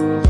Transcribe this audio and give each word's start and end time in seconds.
Thank 0.00 0.24
you. 0.24 0.29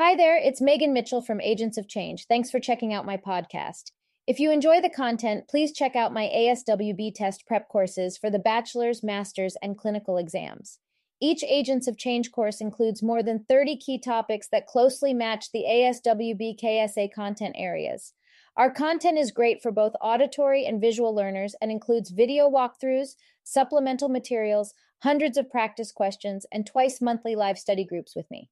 Hi 0.00 0.14
there, 0.14 0.36
it's 0.36 0.60
Megan 0.60 0.92
Mitchell 0.92 1.20
from 1.20 1.40
Agents 1.40 1.76
of 1.76 1.88
Change. 1.88 2.26
Thanks 2.28 2.52
for 2.52 2.60
checking 2.60 2.94
out 2.94 3.04
my 3.04 3.16
podcast. 3.16 3.90
If 4.28 4.38
you 4.38 4.52
enjoy 4.52 4.80
the 4.80 4.88
content, 4.88 5.48
please 5.48 5.72
check 5.72 5.96
out 5.96 6.12
my 6.12 6.30
ASWB 6.32 7.12
test 7.16 7.44
prep 7.48 7.68
courses 7.68 8.16
for 8.16 8.30
the 8.30 8.38
bachelor's, 8.38 9.02
master's, 9.02 9.56
and 9.60 9.76
clinical 9.76 10.16
exams. 10.16 10.78
Each 11.20 11.42
Agents 11.42 11.88
of 11.88 11.98
Change 11.98 12.30
course 12.30 12.60
includes 12.60 13.02
more 13.02 13.24
than 13.24 13.44
30 13.48 13.76
key 13.78 13.98
topics 13.98 14.46
that 14.52 14.68
closely 14.68 15.12
match 15.12 15.50
the 15.50 15.64
ASWB 15.68 16.56
KSA 16.62 17.12
content 17.12 17.56
areas. 17.58 18.12
Our 18.56 18.70
content 18.70 19.18
is 19.18 19.32
great 19.32 19.60
for 19.60 19.72
both 19.72 19.94
auditory 20.00 20.64
and 20.64 20.80
visual 20.80 21.12
learners 21.12 21.56
and 21.60 21.72
includes 21.72 22.10
video 22.10 22.48
walkthroughs, 22.48 23.16
supplemental 23.42 24.08
materials, 24.08 24.74
hundreds 25.02 25.36
of 25.36 25.50
practice 25.50 25.90
questions, 25.90 26.46
and 26.52 26.64
twice 26.64 27.00
monthly 27.00 27.34
live 27.34 27.58
study 27.58 27.84
groups 27.84 28.14
with 28.14 28.30
me. 28.30 28.48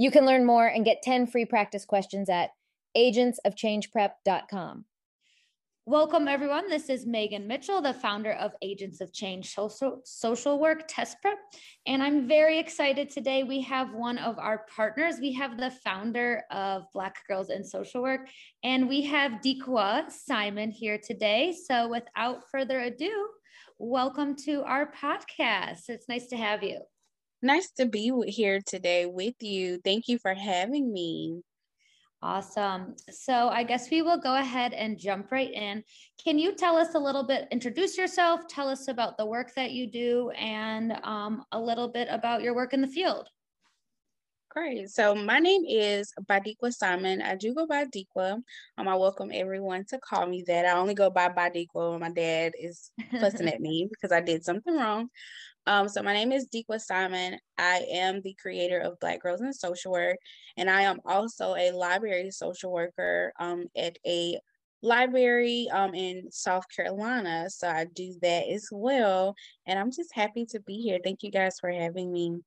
You 0.00 0.10
can 0.10 0.24
learn 0.24 0.46
more 0.46 0.66
and 0.66 0.82
get 0.82 1.02
10 1.02 1.26
free 1.26 1.44
practice 1.44 1.84
questions 1.84 2.30
at 2.30 2.52
agentsofchangeprep.com. 2.96 4.86
Welcome, 5.84 6.26
everyone. 6.26 6.70
This 6.70 6.88
is 6.88 7.04
Megan 7.04 7.46
Mitchell, 7.46 7.82
the 7.82 7.92
founder 7.92 8.32
of 8.32 8.52
Agents 8.62 9.02
of 9.02 9.12
Change 9.12 9.54
Social, 9.54 10.58
Work 10.58 10.84
Test 10.88 11.18
Prep. 11.20 11.36
And 11.86 12.02
I'm 12.02 12.26
very 12.26 12.58
excited 12.58 13.10
today. 13.10 13.42
We 13.42 13.60
have 13.60 13.92
one 13.92 14.16
of 14.16 14.38
our 14.38 14.64
partners. 14.74 15.16
We 15.20 15.34
have 15.34 15.58
the 15.58 15.70
founder 15.70 16.44
of 16.50 16.84
Black 16.94 17.16
Girls 17.28 17.50
in 17.50 17.62
Social 17.62 18.00
Work, 18.00 18.30
and 18.64 18.88
we 18.88 19.02
have 19.02 19.42
Dikwa 19.44 20.10
Simon 20.10 20.70
here 20.70 20.96
today. 20.96 21.54
So, 21.68 21.88
without 21.88 22.48
further 22.50 22.80
ado, 22.80 23.28
welcome 23.78 24.34
to 24.46 24.62
our 24.62 24.90
podcast. 24.92 25.90
It's 25.90 26.08
nice 26.08 26.28
to 26.28 26.38
have 26.38 26.62
you. 26.62 26.80
Nice 27.42 27.70
to 27.72 27.86
be 27.86 28.12
here 28.26 28.60
today 28.64 29.06
with 29.06 29.34
you. 29.40 29.80
Thank 29.82 30.08
you 30.08 30.18
for 30.18 30.34
having 30.34 30.92
me. 30.92 31.40
Awesome. 32.22 32.96
So 33.10 33.48
I 33.48 33.62
guess 33.62 33.90
we 33.90 34.02
will 34.02 34.20
go 34.20 34.36
ahead 34.36 34.74
and 34.74 34.98
jump 34.98 35.32
right 35.32 35.50
in. 35.50 35.82
Can 36.22 36.38
you 36.38 36.54
tell 36.54 36.76
us 36.76 36.94
a 36.94 36.98
little 36.98 37.24
bit, 37.24 37.48
introduce 37.50 37.96
yourself, 37.96 38.46
tell 38.46 38.68
us 38.68 38.88
about 38.88 39.16
the 39.16 39.24
work 39.24 39.54
that 39.54 39.70
you 39.70 39.90
do, 39.90 40.28
and 40.36 40.92
um, 41.02 41.44
a 41.52 41.58
little 41.58 41.88
bit 41.88 42.08
about 42.10 42.42
your 42.42 42.54
work 42.54 42.74
in 42.74 42.82
the 42.82 42.88
field? 42.88 43.30
Great. 44.50 44.90
So 44.90 45.14
my 45.14 45.38
name 45.38 45.62
is 45.66 46.12
Badikwa 46.28 46.72
Simon. 46.72 47.22
I 47.22 47.36
do 47.36 47.54
go 47.54 47.66
by 47.66 47.86
Dikwa. 47.86 48.42
Um, 48.76 48.88
I 48.88 48.96
welcome 48.96 49.30
everyone 49.32 49.84
to 49.90 49.98
call 49.98 50.26
me 50.26 50.42
that. 50.46 50.66
I 50.66 50.72
only 50.72 50.94
go 50.94 51.08
by 51.08 51.28
Badikwa 51.28 51.92
when 51.92 52.00
my 52.00 52.10
dad 52.10 52.52
is 52.60 52.90
fussing 53.20 53.48
at 53.48 53.60
me 53.60 53.86
because 53.88 54.10
I 54.10 54.20
did 54.20 54.44
something 54.44 54.74
wrong. 54.76 55.08
Um, 55.66 55.88
so 55.88 56.02
my 56.02 56.12
name 56.12 56.32
is 56.32 56.48
Dikwa 56.48 56.80
Simon. 56.80 57.38
I 57.58 57.84
am 57.92 58.22
the 58.22 58.34
creator 58.40 58.78
of 58.78 58.98
Black 58.98 59.20
Girls 59.20 59.40
in 59.40 59.52
Social 59.52 59.92
Work, 59.92 60.16
and 60.56 60.70
I 60.70 60.82
am 60.82 61.00
also 61.04 61.54
a 61.54 61.70
library 61.72 62.30
social 62.30 62.72
worker 62.72 63.32
um, 63.38 63.66
at 63.76 63.96
a 64.06 64.38
library 64.82 65.68
um, 65.72 65.94
in 65.94 66.30
South 66.30 66.64
Carolina. 66.74 67.50
So 67.50 67.68
I 67.68 67.86
do 67.94 68.14
that 68.22 68.48
as 68.48 68.68
well, 68.72 69.34
and 69.66 69.78
I'm 69.78 69.90
just 69.90 70.14
happy 70.14 70.46
to 70.46 70.60
be 70.60 70.78
here. 70.78 70.98
Thank 71.04 71.22
you 71.22 71.30
guys 71.30 71.58
for 71.60 71.70
having 71.70 72.12
me. 72.12 72.38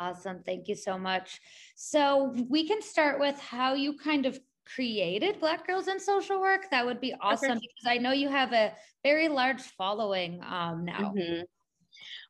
Awesome. 0.00 0.42
Thank 0.44 0.68
you 0.68 0.74
so 0.74 0.98
much. 0.98 1.40
So 1.76 2.34
we 2.48 2.66
can 2.66 2.82
start 2.82 3.20
with 3.20 3.38
how 3.38 3.74
you 3.74 3.96
kind 3.96 4.26
of 4.26 4.40
created 4.74 5.38
Black 5.38 5.66
Girls 5.66 5.88
in 5.88 6.00
Social 6.00 6.40
Work. 6.40 6.70
That 6.70 6.84
would 6.86 7.00
be 7.00 7.14
awesome 7.20 7.52
okay. 7.52 7.60
because 7.60 7.86
I 7.86 7.98
know 7.98 8.12
you 8.12 8.28
have 8.28 8.52
a 8.52 8.72
very 9.04 9.28
large 9.28 9.60
following 9.60 10.40
um, 10.42 10.84
now. 10.84 11.12
Mm-hmm. 11.16 11.42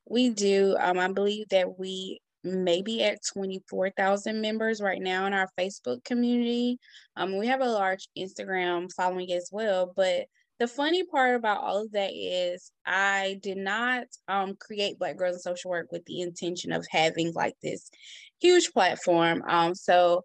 We 0.07 0.31
do. 0.31 0.77
Um, 0.79 0.99
I 0.99 1.11
believe 1.13 1.49
that 1.51 1.79
we 1.79 2.21
may 2.45 2.83
be 2.83 3.03
at 3.05 3.21
24,000 3.33 4.41
members 4.41 4.81
right 4.81 5.01
now 5.01 5.27
in 5.27 5.33
our 5.33 5.49
Facebook 5.59 6.05
community. 6.05 6.79
Um, 7.17 7.39
we 7.39 7.47
have 7.47 7.61
a 7.61 7.69
large 7.69 8.09
Instagram 8.19 8.93
following 8.93 9.33
as 9.33 9.49
well. 9.53 9.93
But 9.95 10.27
the 10.59 10.67
funny 10.67 11.05
part 11.05 11.37
about 11.37 11.63
all 11.63 11.83
of 11.83 11.93
that 11.93 12.13
is 12.15 12.73
I 12.87 13.39
did 13.43 13.59
not 13.59 14.05
um, 14.29 14.57
create 14.57 14.99
Black 14.99 15.17
Girls 15.17 15.35
in 15.35 15.41
Social 15.41 15.71
Work 15.71 15.91
with 15.91 16.05
the 16.05 16.21
intention 16.21 16.73
of 16.73 16.87
having 16.91 17.33
like 17.33 17.55
this 17.63 17.91
huge 18.41 18.73
platform. 18.73 19.43
Um, 19.49 19.75
so 19.75 20.25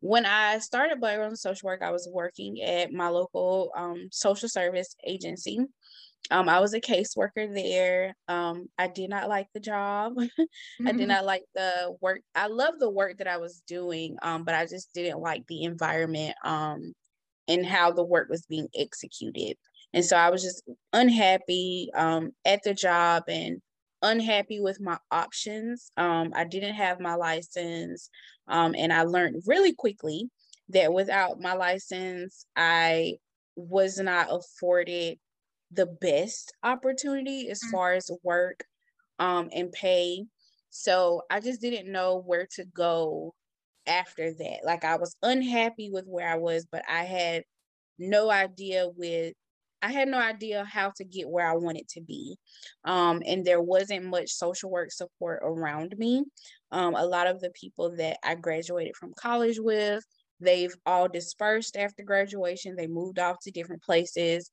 when 0.00 0.26
I 0.26 0.58
started 0.58 1.00
Black 1.00 1.16
Girls 1.16 1.32
in 1.32 1.36
Social 1.36 1.66
Work, 1.66 1.82
I 1.82 1.90
was 1.90 2.08
working 2.10 2.62
at 2.62 2.92
my 2.92 3.08
local 3.08 3.70
um, 3.76 4.08
social 4.12 4.48
service 4.48 4.94
agency. 5.06 5.58
Um, 6.30 6.48
I 6.48 6.60
was 6.60 6.74
a 6.74 6.80
caseworker 6.80 7.52
there. 7.54 8.16
Um, 8.28 8.66
I 8.78 8.88
did 8.88 9.10
not 9.10 9.28
like 9.28 9.46
the 9.54 9.60
job. 9.60 10.14
mm-hmm. 10.16 10.86
I 10.88 10.92
did 10.92 11.08
not 11.08 11.24
like 11.24 11.44
the 11.54 11.96
work. 12.00 12.20
I 12.34 12.48
love 12.48 12.74
the 12.78 12.90
work 12.90 13.18
that 13.18 13.28
I 13.28 13.36
was 13.36 13.62
doing, 13.66 14.16
um, 14.22 14.44
but 14.44 14.54
I 14.54 14.66
just 14.66 14.92
didn't 14.92 15.20
like 15.20 15.46
the 15.46 15.62
environment 15.62 16.34
um, 16.44 16.94
and 17.48 17.64
how 17.64 17.92
the 17.92 18.04
work 18.04 18.28
was 18.28 18.46
being 18.46 18.68
executed. 18.76 19.56
And 19.92 20.04
so 20.04 20.16
I 20.16 20.30
was 20.30 20.42
just 20.42 20.68
unhappy 20.92 21.90
um, 21.94 22.32
at 22.44 22.62
the 22.64 22.74
job 22.74 23.24
and 23.28 23.62
unhappy 24.02 24.60
with 24.60 24.80
my 24.80 24.98
options. 25.10 25.90
Um, 25.96 26.32
I 26.34 26.44
didn't 26.44 26.74
have 26.74 27.00
my 27.00 27.14
license, 27.14 28.10
um, 28.48 28.74
and 28.76 28.92
I 28.92 29.02
learned 29.02 29.42
really 29.46 29.74
quickly 29.74 30.28
that 30.70 30.92
without 30.92 31.40
my 31.40 31.54
license, 31.54 32.46
I 32.56 33.14
was 33.54 33.98
not 33.98 34.28
afforded 34.30 35.18
the 35.70 35.86
best 35.86 36.54
opportunity 36.62 37.50
as 37.50 37.60
mm. 37.62 37.70
far 37.70 37.92
as 37.92 38.10
work 38.22 38.64
um, 39.18 39.48
and 39.52 39.72
pay. 39.72 40.24
So 40.70 41.22
I 41.30 41.40
just 41.40 41.60
didn't 41.60 41.90
know 41.90 42.22
where 42.24 42.46
to 42.56 42.64
go 42.64 43.34
after 43.86 44.32
that. 44.32 44.60
Like 44.64 44.84
I 44.84 44.96
was 44.96 45.16
unhappy 45.22 45.90
with 45.90 46.06
where 46.06 46.28
I 46.28 46.36
was, 46.36 46.66
but 46.70 46.82
I 46.88 47.04
had 47.04 47.44
no 47.98 48.30
idea 48.30 48.88
with 48.94 49.34
I 49.82 49.92
had 49.92 50.08
no 50.08 50.18
idea 50.18 50.64
how 50.64 50.90
to 50.96 51.04
get 51.04 51.28
where 51.28 51.48
I 51.48 51.54
wanted 51.54 51.86
to 51.90 52.00
be. 52.00 52.36
Um, 52.84 53.22
and 53.26 53.44
there 53.44 53.60
wasn't 53.60 54.06
much 54.06 54.30
social 54.30 54.70
work 54.70 54.90
support 54.90 55.40
around 55.44 55.94
me. 55.98 56.24
Um, 56.72 56.94
a 56.94 57.04
lot 57.04 57.26
of 57.26 57.40
the 57.40 57.50
people 57.50 57.94
that 57.96 58.16
I 58.24 58.34
graduated 58.34 58.96
from 58.96 59.12
college 59.18 59.58
with, 59.60 60.02
they've 60.40 60.74
all 60.86 61.08
dispersed 61.08 61.76
after 61.76 62.02
graduation. 62.02 62.74
They 62.74 62.86
moved 62.86 63.18
off 63.18 63.36
to 63.42 63.50
different 63.50 63.82
places 63.82 64.50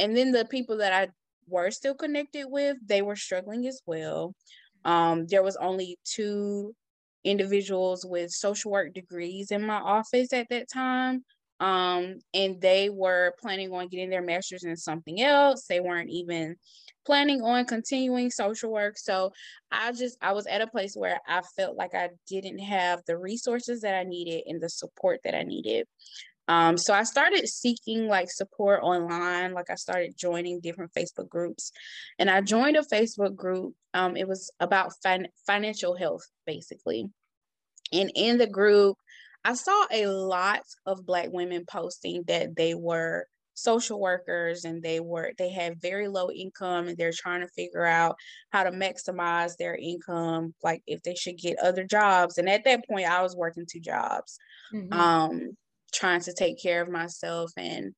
and 0.00 0.16
then 0.16 0.32
the 0.32 0.44
people 0.44 0.78
that 0.78 0.92
I 0.92 1.08
were 1.46 1.70
still 1.70 1.94
connected 1.94 2.46
with, 2.48 2.76
they 2.84 3.02
were 3.02 3.16
struggling 3.16 3.66
as 3.66 3.80
well. 3.86 4.34
Um, 4.84 5.26
there 5.26 5.42
was 5.42 5.56
only 5.56 5.98
two 6.04 6.74
individuals 7.22 8.06
with 8.06 8.30
social 8.30 8.70
work 8.70 8.94
degrees 8.94 9.50
in 9.50 9.62
my 9.62 9.76
office 9.76 10.32
at 10.32 10.48
that 10.48 10.70
time. 10.72 11.24
Um, 11.60 12.20
and 12.32 12.58
they 12.58 12.88
were 12.88 13.34
planning 13.38 13.70
on 13.72 13.88
getting 13.88 14.08
their 14.08 14.22
master's 14.22 14.64
in 14.64 14.76
something 14.76 15.20
else. 15.20 15.66
They 15.66 15.80
weren't 15.80 16.08
even 16.08 16.56
planning 17.04 17.42
on 17.42 17.66
continuing 17.66 18.30
social 18.30 18.72
work. 18.72 18.96
So 18.96 19.32
I 19.70 19.92
just 19.92 20.16
I 20.22 20.32
was 20.32 20.46
at 20.46 20.62
a 20.62 20.66
place 20.66 20.94
where 20.96 21.20
I 21.28 21.42
felt 21.56 21.76
like 21.76 21.94
I 21.94 22.10
didn't 22.26 22.60
have 22.60 23.00
the 23.06 23.18
resources 23.18 23.82
that 23.82 23.94
I 23.94 24.04
needed 24.04 24.44
and 24.46 24.60
the 24.60 24.70
support 24.70 25.20
that 25.24 25.34
I 25.34 25.42
needed. 25.42 25.86
Um, 26.50 26.76
so 26.76 26.92
I 26.92 27.04
started 27.04 27.46
seeking 27.48 28.08
like 28.08 28.28
support 28.28 28.82
online. 28.82 29.54
Like 29.54 29.70
I 29.70 29.76
started 29.76 30.18
joining 30.18 30.58
different 30.58 30.92
Facebook 30.92 31.28
groups, 31.28 31.70
and 32.18 32.28
I 32.28 32.40
joined 32.40 32.76
a 32.76 32.82
Facebook 32.82 33.36
group. 33.36 33.74
Um, 33.94 34.16
it 34.16 34.26
was 34.26 34.50
about 34.58 34.92
fin- 35.00 35.28
financial 35.46 35.96
health, 35.96 36.26
basically. 36.46 37.06
And 37.92 38.10
in 38.16 38.36
the 38.38 38.48
group, 38.48 38.96
I 39.44 39.54
saw 39.54 39.86
a 39.92 40.06
lot 40.08 40.62
of 40.86 41.06
Black 41.06 41.28
women 41.30 41.66
posting 41.70 42.24
that 42.26 42.56
they 42.56 42.74
were 42.74 43.26
social 43.54 44.00
workers 44.00 44.64
and 44.64 44.82
they 44.82 44.98
were 44.98 45.32
they 45.38 45.50
had 45.50 45.80
very 45.80 46.08
low 46.08 46.30
income 46.30 46.88
and 46.88 46.96
they're 46.96 47.12
trying 47.14 47.42
to 47.42 47.48
figure 47.48 47.84
out 47.84 48.16
how 48.50 48.64
to 48.64 48.70
maximize 48.70 49.56
their 49.58 49.74
income 49.74 50.54
like 50.62 50.82
if 50.86 51.02
they 51.02 51.14
should 51.14 51.36
get 51.36 51.58
other 51.58 51.84
jobs 51.84 52.38
and 52.38 52.48
at 52.48 52.64
that 52.64 52.86
point 52.88 53.06
i 53.06 53.20
was 53.20 53.36
working 53.36 53.66
two 53.70 53.80
jobs 53.80 54.38
mm-hmm. 54.72 54.92
um 54.94 55.50
trying 55.90 56.20
to 56.22 56.32
take 56.32 56.60
care 56.62 56.82
of 56.82 56.88
myself 56.88 57.52
and 57.56 57.94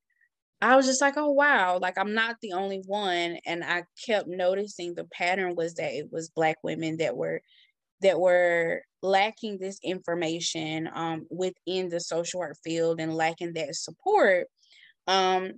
I 0.63 0.77
was 0.77 0.87
just 0.87 1.01
like, 1.01 1.15
oh 1.17 1.33
wow, 1.33 1.81
like 1.83 1.99
I'm 1.99 2.15
not 2.15 2.37
the 2.41 2.53
only 2.53 2.83
one. 2.87 3.39
And 3.45 3.65
I 3.65 3.83
kept 4.07 4.29
noticing 4.29 4.95
the 4.95 5.07
pattern 5.13 5.57
was 5.57 5.75
that 5.75 5.93
it 5.93 6.07
was 6.13 6.31
black 6.31 6.57
women 6.63 6.99
that 6.99 7.17
were 7.17 7.43
that 8.01 8.21
were 8.21 8.83
lacking 9.03 9.59
this 9.59 9.79
information 9.83 10.89
um, 10.95 11.27
within 11.31 11.89
the 11.89 12.01
social 12.01 12.41
work 12.41 12.57
field 12.63 13.01
and 13.01 13.15
lacking 13.15 13.55
that 13.55 13.75
support. 13.75 14.47
Um, 15.09 15.55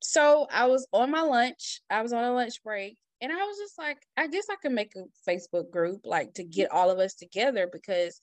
so 0.00 0.48
I 0.50 0.66
was 0.66 0.86
on 0.92 1.10
my 1.10 1.22
lunch, 1.22 1.80
I 1.88 2.02
was 2.02 2.12
on 2.12 2.24
a 2.24 2.32
lunch 2.32 2.62
break, 2.64 2.96
and 3.20 3.32
I 3.32 3.36
was 3.36 3.58
just 3.58 3.78
like, 3.78 3.98
I 4.16 4.26
guess 4.26 4.46
I 4.50 4.56
could 4.56 4.72
make 4.72 4.92
a 4.96 5.04
Facebook 5.28 5.70
group 5.70 6.00
like 6.04 6.34
to 6.34 6.44
get 6.44 6.72
all 6.72 6.90
of 6.90 6.98
us 6.98 7.14
together 7.14 7.68
because 7.72 8.20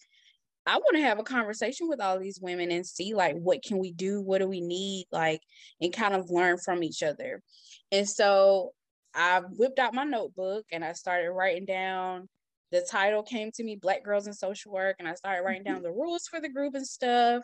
I 0.65 0.77
want 0.77 0.95
to 0.95 1.03
have 1.03 1.19
a 1.19 1.23
conversation 1.23 1.87
with 1.87 2.01
all 2.01 2.19
these 2.19 2.39
women 2.41 2.71
and 2.71 2.85
see 2.85 3.13
like 3.13 3.35
what 3.35 3.63
can 3.63 3.77
we 3.77 3.91
do, 3.91 4.21
what 4.21 4.39
do 4.39 4.47
we 4.47 4.61
need, 4.61 5.05
like, 5.11 5.41
and 5.79 5.93
kind 5.93 6.13
of 6.15 6.29
learn 6.29 6.57
from 6.57 6.83
each 6.83 7.03
other. 7.03 7.41
And 7.91 8.07
so 8.09 8.71
I 9.13 9.41
whipped 9.41 9.79
out 9.79 9.93
my 9.93 10.03
notebook 10.03 10.65
and 10.71 10.83
I 10.83 10.93
started 10.93 11.31
writing 11.31 11.65
down 11.65 12.27
the 12.71 12.81
title 12.81 13.23
came 13.23 13.51
to 13.51 13.63
me 13.63 13.75
black 13.75 14.03
girls 14.03 14.27
in 14.27 14.33
social 14.33 14.71
work 14.71 14.97
and 14.99 15.07
i 15.07 15.13
started 15.13 15.43
writing 15.43 15.63
down 15.63 15.75
mm-hmm. 15.75 15.83
the 15.83 15.91
rules 15.91 16.27
for 16.29 16.41
the 16.41 16.49
group 16.49 16.75
and 16.75 16.85
stuff. 16.85 17.43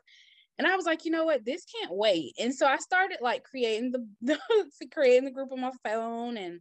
And 0.57 0.67
i 0.67 0.75
was 0.75 0.85
like 0.85 1.05
you 1.05 1.11
know 1.11 1.25
what? 1.25 1.45
This 1.45 1.65
can't 1.65 1.95
wait. 1.95 2.33
And 2.39 2.53
so 2.53 2.65
i 2.65 2.77
started 2.77 3.19
like 3.21 3.43
creating 3.43 3.91
the, 3.91 4.05
the 4.79 4.87
creating 4.91 5.25
the 5.25 5.31
group 5.31 5.51
on 5.51 5.61
my 5.61 5.71
phone 5.83 6.37
and 6.37 6.59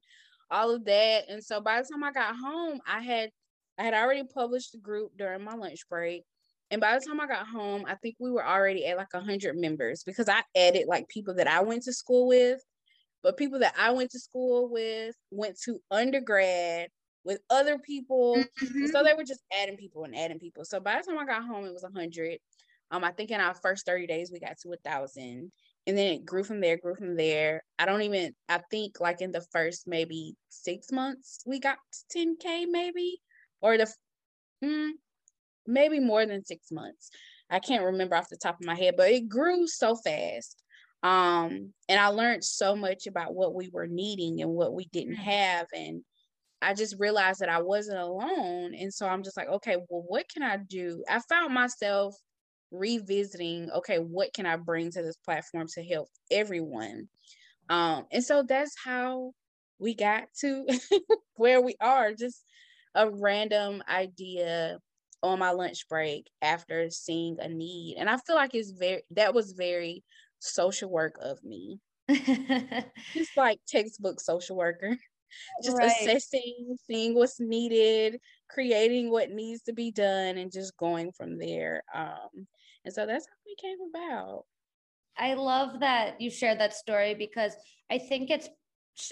all 0.51 0.75
of 0.75 0.85
that. 0.85 1.25
And 1.29 1.43
so 1.43 1.61
by 1.61 1.81
the 1.81 1.89
time 1.91 2.05
i 2.05 2.13
got 2.13 2.37
home 2.37 2.81
i 2.87 3.01
had 3.01 3.31
i 3.79 3.83
had 3.83 3.95
already 3.95 4.25
published 4.25 4.73
the 4.73 4.79
group 4.79 5.13
during 5.17 5.43
my 5.43 5.55
lunch 5.55 5.81
break 5.89 6.25
and 6.71 6.81
by 6.81 6.99
the 6.99 7.05
time 7.05 7.21
i 7.21 7.27
got 7.27 7.47
home 7.47 7.85
i 7.87 7.95
think 7.97 8.15
we 8.19 8.31
were 8.31 8.47
already 8.47 8.87
at 8.87 8.97
like 8.97 9.13
100 9.13 9.57
members 9.57 10.03
because 10.05 10.29
i 10.29 10.43
added 10.57 10.87
like 10.89 11.09
people 11.09 11.35
that 11.35 11.49
i 11.49 11.61
went 11.61 11.83
to 11.83 11.93
school 11.93 12.29
with 12.29 12.61
but 13.23 13.37
people 13.37 13.59
that 13.59 13.75
i 13.79 13.91
went 13.91 14.11
to 14.11 14.19
school 14.19 14.71
with 14.71 15.15
went 15.31 15.59
to 15.65 15.81
undergrad 15.91 16.89
with 17.25 17.41
other 17.51 17.79
people. 17.79 18.37
Mm-hmm. 18.61 18.87
So 18.87 19.03
they 19.03 19.15
were 19.15 19.25
just 19.25 19.43
adding 19.61 19.77
people 19.77 20.05
and 20.05 20.17
adding 20.17 20.39
people. 20.39 20.65
So 20.65 20.81
by 20.81 20.99
the 20.99 21.11
time 21.11 21.19
I 21.19 21.27
got 21.27 21.45
home, 21.45 21.65
it 21.65 21.73
was 21.73 21.85
a 21.85 21.91
hundred. 21.91 22.39
Um, 22.91 23.05
I 23.05 23.13
think 23.13 23.31
in 23.31 23.41
our 23.41 23.55
first 23.55 23.87
30 23.87 24.07
days 24.07 24.31
we 24.33 24.41
got 24.41 24.59
to 24.63 24.73
a 24.73 24.77
thousand. 24.77 25.53
And 25.87 25.97
then 25.97 26.15
it 26.15 26.27
grew 26.27 26.45
from 26.45 26.61
there, 26.61 26.77
grew 26.77 26.95
from 26.95 27.17
there. 27.17 27.63
I 27.79 27.87
don't 27.87 28.03
even 28.03 28.35
I 28.49 28.61
think 28.71 29.01
like 29.01 29.21
in 29.21 29.33
the 29.33 29.45
first 29.53 29.87
maybe 29.87 30.35
six 30.49 30.93
months 30.93 31.43
we 31.47 31.59
got 31.59 31.79
to 32.11 32.19
10k 32.19 32.67
maybe. 32.71 33.21
Or 33.61 33.77
the 33.77 33.93
mm, 34.65 34.91
maybe 35.67 36.01
more 36.01 36.25
than 36.27 36.45
six 36.45 36.71
months. 36.71 37.11
I 37.51 37.59
can't 37.59 37.85
remember 37.85 38.17
off 38.17 38.29
the 38.29 38.37
top 38.37 38.61
of 38.61 38.67
my 38.67 38.77
head, 38.77 38.95
but 38.97 39.11
it 39.11 39.29
grew 39.29 39.67
so 39.67 39.97
fast. 39.97 40.63
Um, 41.03 41.73
and 41.89 41.99
I 41.99 42.09
learned 42.09 42.45
so 42.45 42.77
much 42.77 43.07
about 43.07 43.35
what 43.35 43.55
we 43.55 43.71
were 43.73 43.87
needing 43.87 44.43
and 44.43 44.51
what 44.51 44.75
we 44.75 44.87
didn't 44.93 45.17
mm. 45.17 45.25
have 45.25 45.67
and 45.73 46.03
I 46.63 46.75
just 46.75 46.97
realized 46.99 47.41
that 47.41 47.49
I 47.49 47.63
wasn't 47.63 47.99
alone. 47.99 48.75
And 48.75 48.93
so 48.93 49.07
I'm 49.07 49.23
just 49.23 49.37
like, 49.37 49.49
okay, 49.49 49.77
well, 49.89 50.05
what 50.07 50.27
can 50.29 50.43
I 50.43 50.59
do? 50.59 51.03
I 51.09 51.21
found 51.21 51.55
myself 51.55 52.15
revisiting, 52.71 53.71
okay, 53.71 53.99
what 53.99 54.33
can 54.35 54.47
I 54.47 54.57
bring 54.57 54.91
to 54.91 55.03
this 55.03 55.17
platform 55.25 55.67
to 55.75 55.83
help 55.83 56.09
everyone? 56.31 57.09
Um, 57.69 58.05
and 58.13 58.23
so 58.23 58.43
that's 58.43 58.75
how 58.83 59.33
we 59.79 59.95
got 59.95 60.25
to 60.41 60.67
where 61.37 61.63
we 61.63 61.77
are, 61.81 62.13
just 62.13 62.45
a 62.95 63.09
random 63.09 63.83
idea 63.89 64.79
on 65.23 65.39
my 65.39 65.51
lunch 65.51 65.89
break 65.89 66.27
after 66.43 66.91
seeing 66.91 67.39
a 67.41 67.49
need. 67.49 67.97
And 67.99 68.09
I 68.09 68.17
feel 68.19 68.37
like 68.37 68.55
it's 68.55 68.71
very 68.71 69.03
that 69.13 69.35
was 69.35 69.53
very 69.53 70.05
social 70.39 70.91
work 70.91 71.17
of 71.21 71.43
me. 71.45 71.81
just 72.09 73.37
like 73.37 73.61
textbook 73.69 74.21
social 74.21 74.57
worker 74.57 74.97
just 75.63 75.77
right. 75.79 75.91
assessing, 75.91 76.77
seeing 76.87 77.15
what's 77.15 77.41
needed, 77.41 78.21
creating 78.49 79.11
what 79.11 79.31
needs 79.31 79.63
to 79.63 79.73
be 79.73 79.91
done, 79.91 80.39
and 80.39 80.53
just 80.53 80.77
going 80.77 81.13
from 81.13 81.39
there. 81.39 81.83
Um, 81.95 82.47
and 82.85 82.93
so 82.93 83.07
that's 83.07 83.27
how 83.27 83.37
we 83.47 83.55
came 83.61 83.79
about. 83.95 84.45
I 85.17 85.35
love 85.35 85.81
that 85.81 86.21
you 86.21 86.31
shared 86.31 86.61
that 86.61 86.75
story 86.75 87.15
because 87.15 87.55
I 87.91 87.99
think 87.99 88.31
it's 88.31 88.49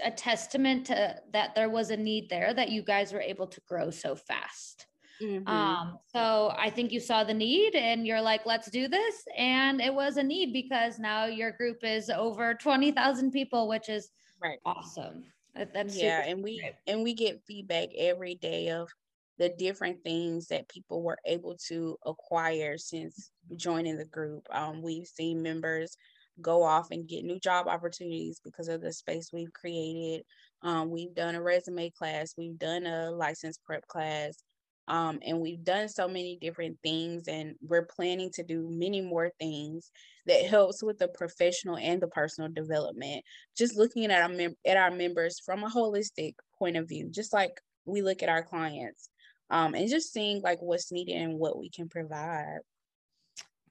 a 0.05 0.11
testament 0.11 0.87
to 0.87 1.17
that 1.33 1.55
there 1.55 1.69
was 1.69 1.91
a 1.91 1.97
need 1.97 2.29
there 2.31 2.53
that 2.53 2.71
you 2.71 2.83
guys 2.83 3.13
were 3.13 3.21
able 3.21 3.47
to 3.47 3.61
grow 3.69 3.91
so 3.91 4.17
fast. 4.17 4.88
Mm-hmm. 5.21 5.49
Um, 5.49 5.99
so 6.07 6.55
I 6.57 6.71
think 6.71 6.93
you 6.93 7.01
saw 7.01 7.25
the 7.25 7.35
need 7.35 7.75
and 7.75 8.07
you're 8.07 8.21
like, 8.21 8.47
let's 8.47 8.71
do 8.71 8.89
this. 8.89 9.25
And 9.37 9.81
it 9.81 9.93
was 9.93 10.17
a 10.17 10.23
need 10.23 10.53
because 10.53 10.99
now 10.99 11.27
your 11.27 11.53
group 11.53 11.79
is 11.83 12.11
over 12.11 12.55
20,000 12.55 13.31
people, 13.31 13.69
which 13.69 13.89
is 13.89 14.11
right. 14.41 14.59
awesome. 14.65 15.25
That's 15.75 16.01
yeah, 16.01 16.23
and 16.25 16.43
we 16.43 16.61
great. 16.61 16.75
and 16.87 17.03
we 17.03 17.15
get 17.15 17.43
feedback 17.45 17.89
every 17.97 18.37
day 18.37 18.71
of 18.71 18.89
the 19.39 19.49
different 19.49 20.03
things 20.03 20.49
that 20.49 20.69
people 20.69 21.03
were 21.03 21.19
able 21.25 21.57
to 21.69 21.97
acquire 22.07 22.77
since 22.77 23.31
joining 23.57 23.97
the 23.97 24.05
group. 24.05 24.47
Um, 24.53 24.83
we've 24.83 25.07
seen 25.07 25.43
members 25.43 25.97
go 26.41 26.63
off 26.63 26.89
and 26.91 27.09
get 27.09 27.25
new 27.25 27.39
job 27.41 27.67
opportunities 27.67 28.41
because 28.45 28.69
of 28.69 28.81
the 28.81 28.93
space 28.93 29.31
we've 29.33 29.53
created. 29.53 30.25
Um, 30.63 30.91
we've 30.91 31.15
done 31.15 31.35
a 31.35 31.43
resume 31.43 31.91
class, 31.91 32.35
we've 32.37 32.59
done 32.59 32.87
a 32.87 33.11
license 33.11 33.59
prep 33.65 33.87
class, 33.87 34.37
um, 34.89 35.21
and 35.25 35.41
we've 35.41 35.63
done 35.63 35.89
so 35.89 36.09
many 36.09 36.39
different 36.41 36.79
things, 36.83 37.29
and 37.29 37.55
we're 37.61 37.87
planning 37.87 38.31
to 38.33 38.43
do 38.43 38.69
many 38.71 39.01
more 39.01 39.31
things 39.39 39.91
that 40.27 40.47
helps 40.47 40.83
with 40.83 40.99
the 40.99 41.09
professional 41.09 41.77
and 41.77 42.01
the 42.01 42.09
personal 42.09 42.51
development. 42.51 43.23
Just 43.57 43.77
looking 43.77 44.07
at 44.07 44.23
our 44.23 44.29
mem- 44.29 44.57
at 44.67 44.77
our 44.77 44.91
members 44.91 45.41
from 45.45 45.63
a 45.63 45.71
holistic 45.71 46.35
point 46.59 46.77
of 46.77 46.89
view, 46.89 47.09
just 47.11 47.33
like 47.33 47.61
we 47.85 48.03
look 48.03 48.23
at 48.23 48.29
our 48.29 48.43
clients, 48.43 49.11
um, 49.51 49.75
and 49.75 49.89
just 49.89 50.13
seeing 50.13 50.41
like 50.43 50.61
what's 50.61 50.91
needed 50.91 51.17
and 51.17 51.39
what 51.39 51.59
we 51.59 51.71
can 51.71 51.89
provide. 51.89 52.59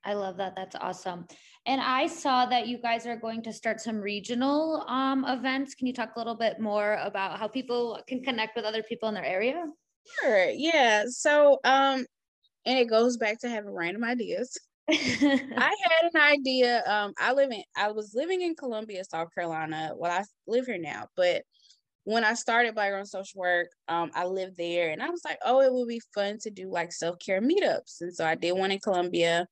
I 0.04 0.14
love 0.14 0.38
that. 0.38 0.56
That's 0.56 0.76
awesome. 0.76 1.26
And 1.66 1.82
I 1.82 2.08
saw 2.08 2.46
that 2.46 2.68
you 2.68 2.78
guys 2.78 3.06
are 3.06 3.18
going 3.18 3.42
to 3.44 3.52
start 3.52 3.82
some 3.82 3.98
regional 3.98 4.86
um, 4.88 5.26
events. 5.26 5.76
Can 5.76 5.86
you 5.86 5.94
talk 5.94 6.16
a 6.16 6.20
little 6.20 6.36
bit 6.36 6.62
more 6.62 6.98
about 7.04 7.38
how 7.40 7.48
people 7.48 8.00
can 8.08 8.24
connect 8.24 8.56
with 8.56 8.64
other 8.64 8.84
people 8.84 9.10
in 9.10 9.16
their 9.16 9.26
area? 9.26 9.66
Sure. 10.22 10.50
Yeah. 10.50 11.06
So, 11.10 11.60
um, 11.64 12.06
and 12.66 12.80
it 12.80 12.90
goes 12.90 13.18
back 13.18 13.40
to 13.42 13.50
having 13.50 13.72
random 13.72 14.04
ideas. 14.04 14.58
I 14.90 14.96
had 15.58 16.12
an 16.14 16.22
idea. 16.22 16.84
Um, 16.88 17.14
I 17.20 17.34
live 17.34 17.52
in 17.52 17.64
I 17.76 17.92
was 17.92 18.14
living 18.16 18.42
in 18.42 18.56
Columbia, 18.56 19.04
South 19.06 19.30
Carolina. 19.36 19.92
Well, 19.96 20.12
I 20.12 20.24
live 20.48 20.66
here 20.68 20.78
now, 20.78 21.08
but 21.16 21.44
when 22.06 22.24
I 22.24 22.36
started 22.36 22.76
Black 22.76 22.92
Girl 22.92 23.06
Social 23.06 23.42
Work, 23.42 23.68
um, 23.90 24.12
I 24.16 24.26
lived 24.26 24.58
there 24.58 24.92
and 24.92 25.04
I 25.04 25.10
was 25.10 25.22
like, 25.26 25.40
oh, 25.46 25.62
it 25.62 25.74
would 25.74 25.90
be 25.90 26.02
fun 26.16 26.38
to 26.44 26.50
do 26.50 26.72
like 26.72 26.94
self-care 26.94 27.42
meetups. 27.42 28.02
And 28.02 28.16
so 28.16 28.26
I 28.26 28.36
did 28.36 28.54
one 28.54 28.72
in 28.72 28.80
Columbia. 28.80 29.48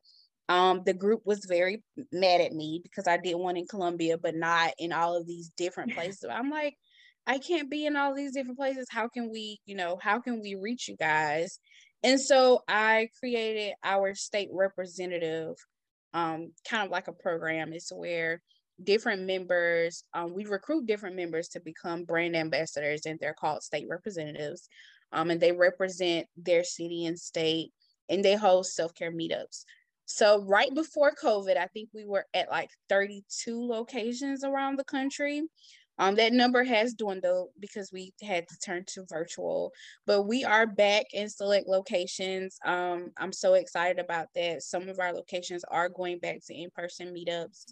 Um, 0.50 0.82
the 0.86 0.94
group 0.94 1.22
was 1.26 1.46
very 1.46 1.84
mad 2.14 2.42
at 2.42 2.54
me 2.54 2.80
because 2.84 3.08
I 3.08 3.18
did 3.18 3.36
one 3.36 3.58
in 3.58 3.68
Columbia, 3.68 4.18
but 4.18 4.36
not 4.36 4.74
in 4.80 4.94
all 4.94 5.18
of 5.18 5.28
these 5.28 5.52
different 5.58 5.94
places. 5.94 6.26
I'm 6.32 6.50
like, 6.50 6.76
I 7.28 7.40
can't 7.40 7.70
be 7.70 7.86
in 7.86 7.96
all 7.96 8.14
these 8.14 8.34
different 8.34 8.58
places. 8.58 8.88
How 8.90 9.08
can 9.08 9.32
we, 9.32 9.60
you 9.66 9.76
know, 9.76 9.98
how 10.02 10.20
can 10.20 10.42
we 10.42 10.56
reach 10.56 10.88
you 10.88 10.96
guys? 10.96 11.60
And 12.04 12.22
so 12.22 12.62
I 12.68 13.10
created 13.20 13.74
our 13.84 14.14
state 14.14 14.50
representative, 14.52 15.56
um, 16.14 16.52
kind 16.70 16.86
of 16.86 16.92
like 16.92 17.08
a 17.08 17.14
program. 17.14 17.74
It's 17.74 17.92
where 17.92 18.42
different 18.84 19.24
members, 19.24 20.04
um, 20.14 20.34
we 20.36 20.46
recruit 20.46 20.86
different 20.86 21.16
members 21.16 21.48
to 21.50 21.60
become 21.60 22.04
brand 22.04 22.36
ambassadors, 22.36 23.06
and 23.06 23.18
they're 23.20 23.34
called 23.34 23.64
state 23.64 23.88
representatives. 23.90 24.70
Um, 25.12 25.32
and 25.32 25.42
they 25.42 25.52
represent 25.52 26.28
their 26.36 26.64
city 26.64 27.06
and 27.06 27.18
state, 27.18 27.72
and 28.10 28.24
they 28.24 28.36
host 28.36 28.76
self 28.76 28.94
care 28.94 29.12
meetups. 29.12 29.64
So 30.06 30.44
right 30.44 30.74
before 30.74 31.14
COVID, 31.22 31.58
I 31.58 31.68
think 31.68 31.90
we 31.94 32.06
were 32.06 32.26
at 32.34 32.52
like 32.52 32.70
32 32.90 33.68
locations 33.68 34.44
around 34.44 34.78
the 34.78 34.84
country. 34.84 35.42
Um, 35.98 36.16
that 36.16 36.34
number 36.34 36.64
has 36.64 36.94
dwindled 36.94 37.50
because 37.60 37.92
we 37.92 38.14
had 38.22 38.48
to 38.48 38.58
turn 38.60 38.84
to 38.88 39.06
virtual, 39.08 39.72
but 40.06 40.24
we 40.24 40.44
are 40.44 40.68
back 40.68 41.06
in 41.14 41.30
select 41.30 41.68
locations. 41.68 42.58
Um, 42.66 43.12
I'm 43.18 43.32
so 43.32 43.54
excited 43.54 44.00
about 44.00 44.28
that. 44.36 44.64
Some 44.64 44.90
of 44.90 45.00
our 45.00 45.14
locations 45.14 45.64
are 45.66 45.90
going 45.90 46.20
back 46.20 46.40
to 46.48 46.54
in-person 46.54 47.14
meetups 47.14 47.66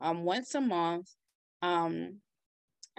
um, 0.00 0.24
once 0.24 0.54
a 0.54 0.60
month. 0.60 1.10
Um, 1.62 2.16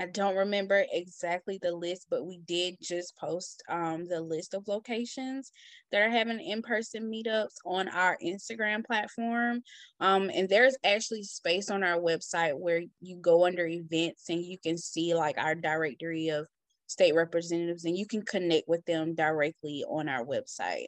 I 0.02 0.08
don't 0.08 0.36
remember 0.36 0.84
exactly 0.92 1.60
the 1.62 1.72
list, 1.72 2.08
but 2.10 2.26
we 2.26 2.40
did 2.40 2.78
just 2.82 3.16
post 3.18 3.62
um, 3.70 4.08
the 4.08 4.20
list 4.20 4.56
of 4.56 4.68
locations 4.68 5.52
that 5.92 6.02
are 6.02 6.10
having 6.10 6.40
in-person 6.40 7.04
meetups 7.04 7.58
on 7.68 7.88
our 7.88 8.18
Instagram 8.26 8.84
platform. 8.84 9.62
Um, 10.00 10.32
and 10.34 10.50
there's 10.50 10.76
actually 10.84 11.22
space 11.22 11.70
on 11.70 11.84
our 11.84 12.00
website 12.00 12.58
where 12.58 12.82
you 13.00 13.18
go 13.18 13.46
under 13.46 13.68
events 13.68 14.28
and 14.30 14.44
you 14.44 14.58
can 14.58 14.76
see 14.76 15.14
like 15.14 15.38
our 15.38 15.54
directory 15.54 16.30
of 16.30 16.48
state 16.88 17.14
representatives 17.14 17.86
and 17.86 17.96
you 17.96 18.08
can 18.08 18.24
connect 18.24 18.68
with 18.68 18.84
them 18.86 19.14
directly 19.14 19.86
on 19.88 20.10
our 20.10 20.26
website. 20.26 20.88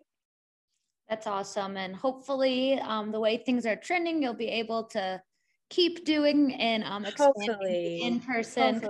That's 1.08 1.28
awesome. 1.28 1.78
And 1.78 1.96
hopefully 1.96 2.80
um, 2.80 3.12
the 3.12 3.20
way 3.20 3.38
things 3.38 3.68
are 3.68 3.76
trending, 3.76 4.24
you'll 4.24 4.34
be 4.34 4.48
able 4.48 4.86
to 4.86 5.22
keep 5.70 6.06
doing 6.06 6.54
and 6.56 6.84
um 6.84 7.06
expanding 7.06 8.02
in 8.02 8.20
person. 8.20 8.82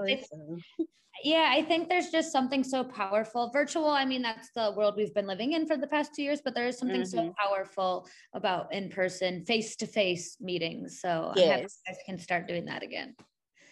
yeah, 1.24 1.50
I 1.50 1.62
think 1.62 1.89
there's 1.89 2.10
just 2.10 2.32
something 2.32 2.63
so 2.63 2.84
powerful. 2.84 3.50
Virtual, 3.51 3.88
I 3.88 4.06
mean, 4.06 4.22
that's 4.22 4.50
the 4.56 4.74
world 4.75 4.96
we've 4.98 5.13
been 5.13 5.27
living 5.27 5.53
in 5.53 5.65
for 5.65 5.77
the 5.77 5.88
past 5.88 6.12
two 6.15 6.24
years, 6.24 6.42
but 6.44 6.53
there 6.53 6.68
is 6.68 6.77
something 6.77 7.01
mm-hmm. 7.01 7.27
so 7.27 7.34
powerful 7.39 8.08
about 8.34 8.74
in 8.74 8.89
person, 8.89 9.46
face 9.46 9.75
to 9.77 9.88
face 9.88 10.38
meetings. 10.42 11.00
So 11.00 11.32
yes. 11.36 11.48
I 11.48 11.53
hope 11.53 11.62
you 11.62 11.68
guys 11.88 11.98
can 12.06 12.18
start 12.20 12.48
doing 12.48 12.65
that 12.65 12.84
again. 12.84 13.15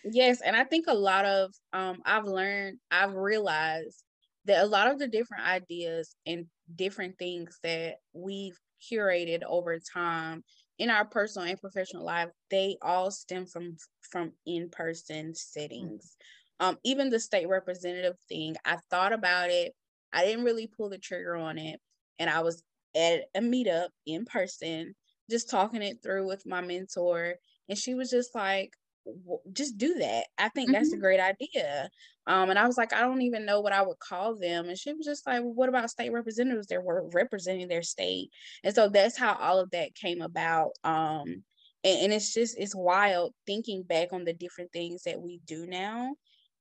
Yes, 0.03 0.41
and 0.41 0.55
I 0.55 0.63
think 0.63 0.86
a 0.88 0.93
lot 0.93 1.25
of 1.25 1.53
um 1.74 2.01
I've 2.05 2.25
learned, 2.25 2.79
I've 2.89 3.13
realized 3.13 4.03
that 4.46 4.63
a 4.63 4.67
lot 4.67 4.88
of 4.88 4.98
the 4.98 5.08
different 5.08 5.46
ideas 5.46 6.15
and 6.25 6.46
different 6.75 7.17
things 7.20 7.60
that 7.63 7.96
we've 8.13 8.58
curated 8.91 9.43
over 9.48 9.79
time 9.93 10.43
in 10.81 10.89
our 10.89 11.05
personal 11.05 11.47
and 11.47 11.61
professional 11.61 12.03
life, 12.03 12.29
they 12.50 12.75
all 12.81 13.11
stem 13.11 13.45
from 13.45 13.77
from 14.01 14.31
in-person 14.47 15.35
settings. 15.35 16.17
Um, 16.59 16.79
even 16.83 17.11
the 17.11 17.19
state 17.19 17.47
representative 17.47 18.15
thing, 18.27 18.55
I 18.65 18.77
thought 18.89 19.13
about 19.13 19.51
it. 19.51 19.73
I 20.11 20.25
didn't 20.25 20.43
really 20.43 20.65
pull 20.65 20.89
the 20.89 20.97
trigger 20.97 21.35
on 21.35 21.59
it. 21.59 21.79
And 22.17 22.31
I 22.31 22.41
was 22.41 22.63
at 22.95 23.25
a 23.35 23.41
meetup 23.41 23.89
in 24.07 24.25
person, 24.25 24.95
just 25.29 25.51
talking 25.51 25.83
it 25.83 25.97
through 26.01 26.25
with 26.25 26.47
my 26.47 26.61
mentor. 26.61 27.35
And 27.69 27.77
she 27.77 27.93
was 27.93 28.09
just 28.09 28.33
like, 28.33 28.73
just 29.53 29.77
do 29.77 29.96
that. 29.96 30.25
I 30.38 30.50
think 30.50 30.70
mm-hmm. 30.70 30.74
that's 30.74 30.89
a 30.89 30.96
mm-hmm. 30.96 31.01
great 31.01 31.20
idea. 31.20 31.89
Um, 32.27 32.50
and 32.50 32.60
I 32.60 32.67
was 32.67 32.77
like, 32.77 32.93
I 32.93 33.01
don't 33.01 33.22
even 33.22 33.46
know 33.46 33.62
what 33.62 33.74
I 33.74 33.81
would 33.81 34.00
call 34.00 34.36
them. 34.36 34.67
And 34.67 34.77
she 34.77 34.93
was 34.93 35.05
just 35.05 35.25
like, 35.25 35.41
well, 35.41 35.53
what 35.53 35.70
about 35.70 35.89
state 35.89 36.12
representatives 36.12 36.67
that 36.67 36.84
were 36.84 37.10
representing 37.13 37.67
their 37.67 37.84
state? 37.84 38.29
And 38.63 38.74
so 38.74 38.89
that's 38.89 39.17
how 39.17 39.36
all 39.36 39.60
of 39.60 39.72
that 39.72 39.96
came 39.96 40.22
about. 40.22 40.72
Um, 40.84 41.43
and, 41.84 42.00
and 42.03 42.13
it's 42.13 42.34
just, 42.34 42.58
it's 42.60 42.75
wild 42.75 43.34
thinking 43.48 43.84
back 43.84 44.13
on 44.13 44.24
the 44.24 44.34
different 44.34 44.72
things 44.72 45.03
that 45.03 45.20
we 45.20 45.39
do 45.46 45.65
now 45.65 46.13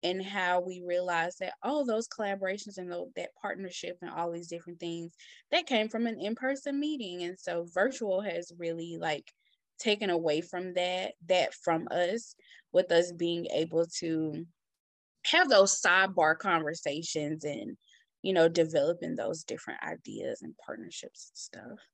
and 0.02 0.24
how 0.24 0.60
we 0.60 0.82
realize 0.86 1.36
that 1.36 1.52
oh 1.62 1.84
those 1.84 2.08
collaborations 2.08 2.78
and 2.78 2.90
the, 2.90 3.04
that 3.16 3.28
partnership 3.40 3.98
and 4.00 4.10
all 4.10 4.30
these 4.32 4.48
different 4.48 4.80
things 4.80 5.12
that 5.50 5.66
came 5.66 5.88
from 5.88 6.06
an 6.06 6.18
in-person 6.18 6.78
meeting 6.78 7.22
and 7.22 7.38
so 7.38 7.66
virtual 7.74 8.20
has 8.20 8.52
really 8.58 8.96
like 8.98 9.30
taken 9.80 10.10
away 10.10 10.40
from 10.40 10.74
that 10.74 11.12
that 11.26 11.54
from 11.54 11.88
us 11.90 12.34
with 12.72 12.92
us 12.92 13.12
being 13.12 13.46
able 13.46 13.86
to 13.86 14.44
have 15.26 15.48
those 15.48 15.80
sidebar 15.80 16.38
conversations 16.38 17.44
and 17.44 17.76
you 18.22 18.32
know 18.32 18.48
developing 18.48 19.16
those 19.16 19.44
different 19.44 19.80
ideas 19.82 20.42
and 20.42 20.54
partnerships 20.64 21.30
and 21.30 21.38
stuff 21.38 21.86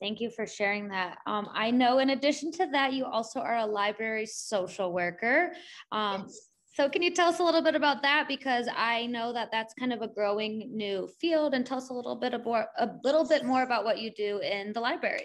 Thank 0.00 0.20
you 0.20 0.30
for 0.30 0.46
sharing 0.46 0.88
that. 0.90 1.18
Um, 1.26 1.48
I 1.52 1.72
know 1.72 1.98
in 1.98 2.10
addition 2.10 2.52
to 2.52 2.68
that, 2.70 2.92
you 2.92 3.04
also 3.04 3.40
are 3.40 3.56
a 3.56 3.66
library 3.66 4.26
social 4.26 4.92
worker. 4.92 5.52
Um, 5.90 6.26
yes. 6.28 6.48
So 6.74 6.88
can 6.88 7.02
you 7.02 7.10
tell 7.12 7.30
us 7.30 7.40
a 7.40 7.42
little 7.42 7.62
bit 7.62 7.74
about 7.74 8.02
that? 8.02 8.26
Because 8.28 8.68
I 8.72 9.06
know 9.06 9.32
that 9.32 9.48
that's 9.50 9.74
kind 9.74 9.92
of 9.92 10.00
a 10.00 10.06
growing 10.06 10.70
new 10.72 11.08
field 11.20 11.54
and 11.54 11.66
tell 11.66 11.78
us 11.78 11.90
a 11.90 11.92
little 11.92 12.14
bit 12.14 12.32
more, 12.44 12.68
a 12.78 12.90
little 13.02 13.26
bit 13.26 13.44
more 13.44 13.64
about 13.64 13.84
what 13.84 13.98
you 13.98 14.12
do 14.14 14.38
in 14.38 14.72
the 14.72 14.80
library. 14.80 15.24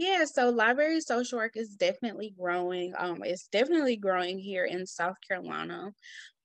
Yeah, 0.00 0.24
so 0.24 0.48
library 0.48 1.02
social 1.02 1.38
work 1.38 1.56
is 1.58 1.76
definitely 1.76 2.30
growing. 2.38 2.94
Um, 2.96 3.20
it's 3.22 3.48
definitely 3.48 3.96
growing 3.96 4.38
here 4.38 4.64
in 4.64 4.86
South 4.86 5.16
Carolina. 5.28 5.92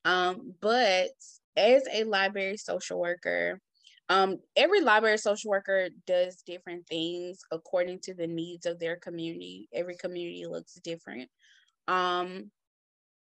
Um, 0.06 0.56
but 0.62 1.10
as 1.58 1.84
a 1.94 2.04
library 2.06 2.58
social 2.58 3.00
worker, 3.00 3.62
um, 4.10 4.40
every 4.58 4.82
library 4.82 5.20
social 5.20 5.52
worker 5.52 5.90
does 6.08 6.44
different 6.46 6.88
things 6.88 7.40
according 7.52 8.00
to 8.02 8.16
the 8.16 8.28
needs 8.28 8.66
of 8.66 8.80
their 8.80 8.98
community. 8.98 9.70
Every 9.74 9.98
community 9.98 10.46
looks 10.48 10.76
different. 10.84 11.30
Um, 11.88 12.52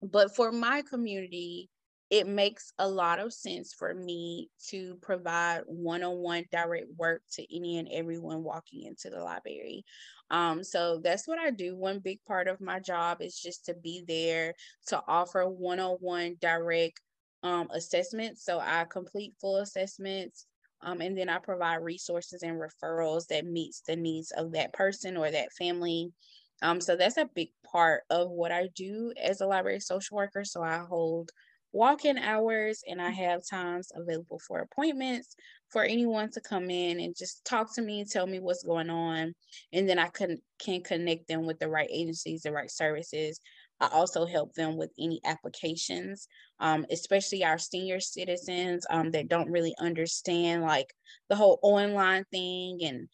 but 0.02 0.34
for 0.36 0.52
my 0.52 0.82
community, 0.82 1.70
it 2.12 2.26
makes 2.26 2.74
a 2.78 2.86
lot 2.86 3.18
of 3.18 3.32
sense 3.32 3.72
for 3.72 3.94
me 3.94 4.50
to 4.68 4.98
provide 5.00 5.62
one-on-one 5.64 6.44
direct 6.52 6.88
work 6.98 7.22
to 7.32 7.56
any 7.56 7.78
and 7.78 7.88
everyone 7.90 8.42
walking 8.42 8.82
into 8.82 9.08
the 9.08 9.18
library. 9.18 9.82
Um, 10.30 10.62
so 10.62 11.00
that's 11.02 11.26
what 11.26 11.38
i 11.38 11.50
do. 11.50 11.74
One 11.74 12.00
big 12.00 12.18
part 12.28 12.48
of 12.48 12.60
my 12.60 12.80
job 12.80 13.22
is 13.22 13.40
just 13.40 13.64
to 13.64 13.74
be 13.74 14.04
there 14.06 14.52
to 14.88 15.02
offer 15.08 15.48
one-on-one 15.48 16.36
direct 16.38 17.00
um, 17.42 17.68
assessments. 17.72 18.44
So 18.44 18.60
i 18.60 18.84
complete 18.84 19.32
full 19.40 19.56
assessments 19.56 20.44
um, 20.82 21.00
and 21.00 21.16
then 21.16 21.30
i 21.30 21.38
provide 21.38 21.76
resources 21.76 22.42
and 22.42 22.60
referrals 22.60 23.26
that 23.28 23.46
meets 23.46 23.80
the 23.86 23.96
needs 23.96 24.32
of 24.32 24.52
that 24.52 24.74
person 24.74 25.16
or 25.16 25.30
that 25.30 25.50
family. 25.54 26.12
Um, 26.60 26.78
so 26.78 26.94
that's 26.94 27.16
a 27.16 27.30
big 27.34 27.48
part 27.64 28.02
of 28.10 28.28
what 28.28 28.52
i 28.52 28.68
do 28.76 29.14
as 29.18 29.40
a 29.40 29.46
library 29.46 29.80
social 29.80 30.18
worker. 30.18 30.44
So 30.44 30.62
i 30.62 30.76
hold 30.76 31.30
walk-in 31.72 32.18
hours 32.18 32.82
and 32.86 33.00
I 33.00 33.10
have 33.10 33.46
times 33.48 33.90
available 33.94 34.38
for 34.46 34.60
appointments 34.60 35.34
for 35.70 35.82
anyone 35.82 36.30
to 36.32 36.40
come 36.40 36.68
in 36.70 37.00
and 37.00 37.16
just 37.16 37.44
talk 37.44 37.74
to 37.74 37.82
me, 37.82 38.04
tell 38.04 38.26
me 38.26 38.40
what's 38.40 38.62
going 38.62 38.90
on, 38.90 39.34
and 39.72 39.88
then 39.88 39.98
I 39.98 40.08
can 40.08 40.38
can 40.58 40.82
connect 40.82 41.28
them 41.28 41.46
with 41.46 41.58
the 41.58 41.68
right 41.68 41.88
agencies, 41.90 42.42
the 42.42 42.52
right 42.52 42.70
services. 42.70 43.40
I 43.80 43.88
also 43.88 44.26
help 44.26 44.54
them 44.54 44.76
with 44.76 44.92
any 44.98 45.20
applications, 45.24 46.28
um, 46.60 46.86
especially 46.90 47.42
our 47.42 47.58
senior 47.58 47.98
citizens 47.98 48.86
um, 48.90 49.10
that 49.10 49.28
don't 49.28 49.50
really 49.50 49.74
understand 49.80 50.62
like 50.62 50.94
the 51.28 51.36
whole 51.36 51.58
online 51.62 52.24
thing. 52.30 52.78
And 52.84 53.08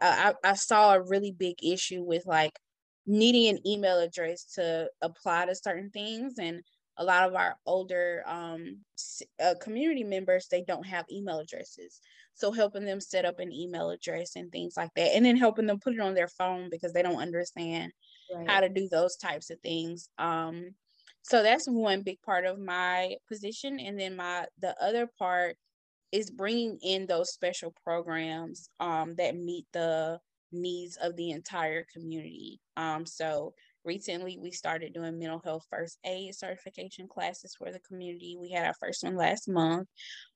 I, 0.00 0.34
I 0.44 0.54
saw 0.54 0.94
a 0.94 1.02
really 1.02 1.32
big 1.32 1.56
issue 1.64 2.02
with 2.04 2.24
like 2.26 2.52
needing 3.04 3.48
an 3.48 3.66
email 3.66 3.98
address 3.98 4.44
to 4.54 4.88
apply 5.00 5.46
to 5.46 5.54
certain 5.56 5.90
things 5.90 6.34
and 6.38 6.62
a 6.98 7.04
lot 7.04 7.28
of 7.28 7.34
our 7.34 7.56
older 7.66 8.22
um, 8.26 8.78
uh, 9.42 9.54
community 9.60 10.04
members 10.04 10.46
they 10.50 10.62
don't 10.62 10.86
have 10.86 11.04
email 11.10 11.38
addresses 11.38 12.00
so 12.34 12.52
helping 12.52 12.84
them 12.84 13.00
set 13.00 13.24
up 13.24 13.38
an 13.38 13.52
email 13.52 13.90
address 13.90 14.36
and 14.36 14.50
things 14.50 14.74
like 14.76 14.90
that 14.96 15.14
and 15.14 15.24
then 15.24 15.36
helping 15.36 15.66
them 15.66 15.78
put 15.80 15.94
it 15.94 16.00
on 16.00 16.14
their 16.14 16.28
phone 16.28 16.68
because 16.70 16.92
they 16.92 17.02
don't 17.02 17.20
understand 17.20 17.92
right. 18.34 18.48
how 18.48 18.60
to 18.60 18.68
do 18.68 18.88
those 18.90 19.16
types 19.16 19.50
of 19.50 19.58
things 19.60 20.08
um, 20.18 20.70
so 21.22 21.42
that's 21.42 21.68
one 21.68 22.02
big 22.02 22.20
part 22.22 22.44
of 22.44 22.58
my 22.58 23.14
position 23.28 23.78
and 23.80 23.98
then 23.98 24.16
my 24.16 24.44
the 24.60 24.74
other 24.82 25.08
part 25.18 25.56
is 26.10 26.30
bringing 26.30 26.78
in 26.82 27.06
those 27.06 27.32
special 27.32 27.74
programs 27.84 28.68
um, 28.80 29.14
that 29.16 29.36
meet 29.36 29.64
the 29.72 30.18
needs 30.52 30.96
of 30.96 31.16
the 31.16 31.30
entire 31.30 31.86
community 31.92 32.60
um, 32.76 33.06
so 33.06 33.54
recently 33.84 34.38
we 34.40 34.50
started 34.50 34.92
doing 34.92 35.18
mental 35.18 35.40
health 35.44 35.66
first 35.70 35.98
aid 36.04 36.34
certification 36.34 37.08
classes 37.08 37.54
for 37.56 37.70
the 37.70 37.80
community. 37.80 38.36
We 38.38 38.50
had 38.50 38.66
our 38.66 38.74
first 38.80 39.02
one 39.02 39.16
last 39.16 39.48
month. 39.48 39.88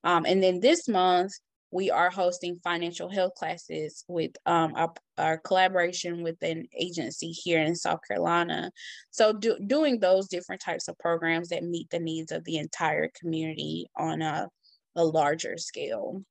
Um, 0.05 0.25
and 0.27 0.43
then 0.43 0.61
this 0.61 0.89
month 0.89 1.33
we 1.71 1.91
are 1.91 2.11
hosting 2.11 2.61
financial 2.63 3.09
health 3.09 3.35
classes 3.35 4.05
with 4.09 4.31
um, 4.47 4.73
our, 4.77 4.95
our, 5.19 5.39
collaboration 5.39 6.23
with 6.23 6.41
an 6.43 6.67
agency 6.79 7.29
here 7.29 7.61
in 7.61 7.75
south 7.75 8.01
carolina. 8.07 8.71
So 9.11 9.33
do, 9.33 9.59
doing 9.67 9.99
those 9.99 10.29
different 10.29 10.63
types 10.63 10.89
of 10.89 10.99
programs 10.99 11.49
that 11.49 11.65
meet 11.65 11.91
the 11.91 11.99
needs 11.99 12.31
of 12.31 12.45
the 12.45 12.59
entire 12.59 13.11
community 13.21 13.87
on 13.97 14.23
a, 14.23 14.49
a 14.95 15.05
larger 15.05 15.59
scale. 15.59 16.23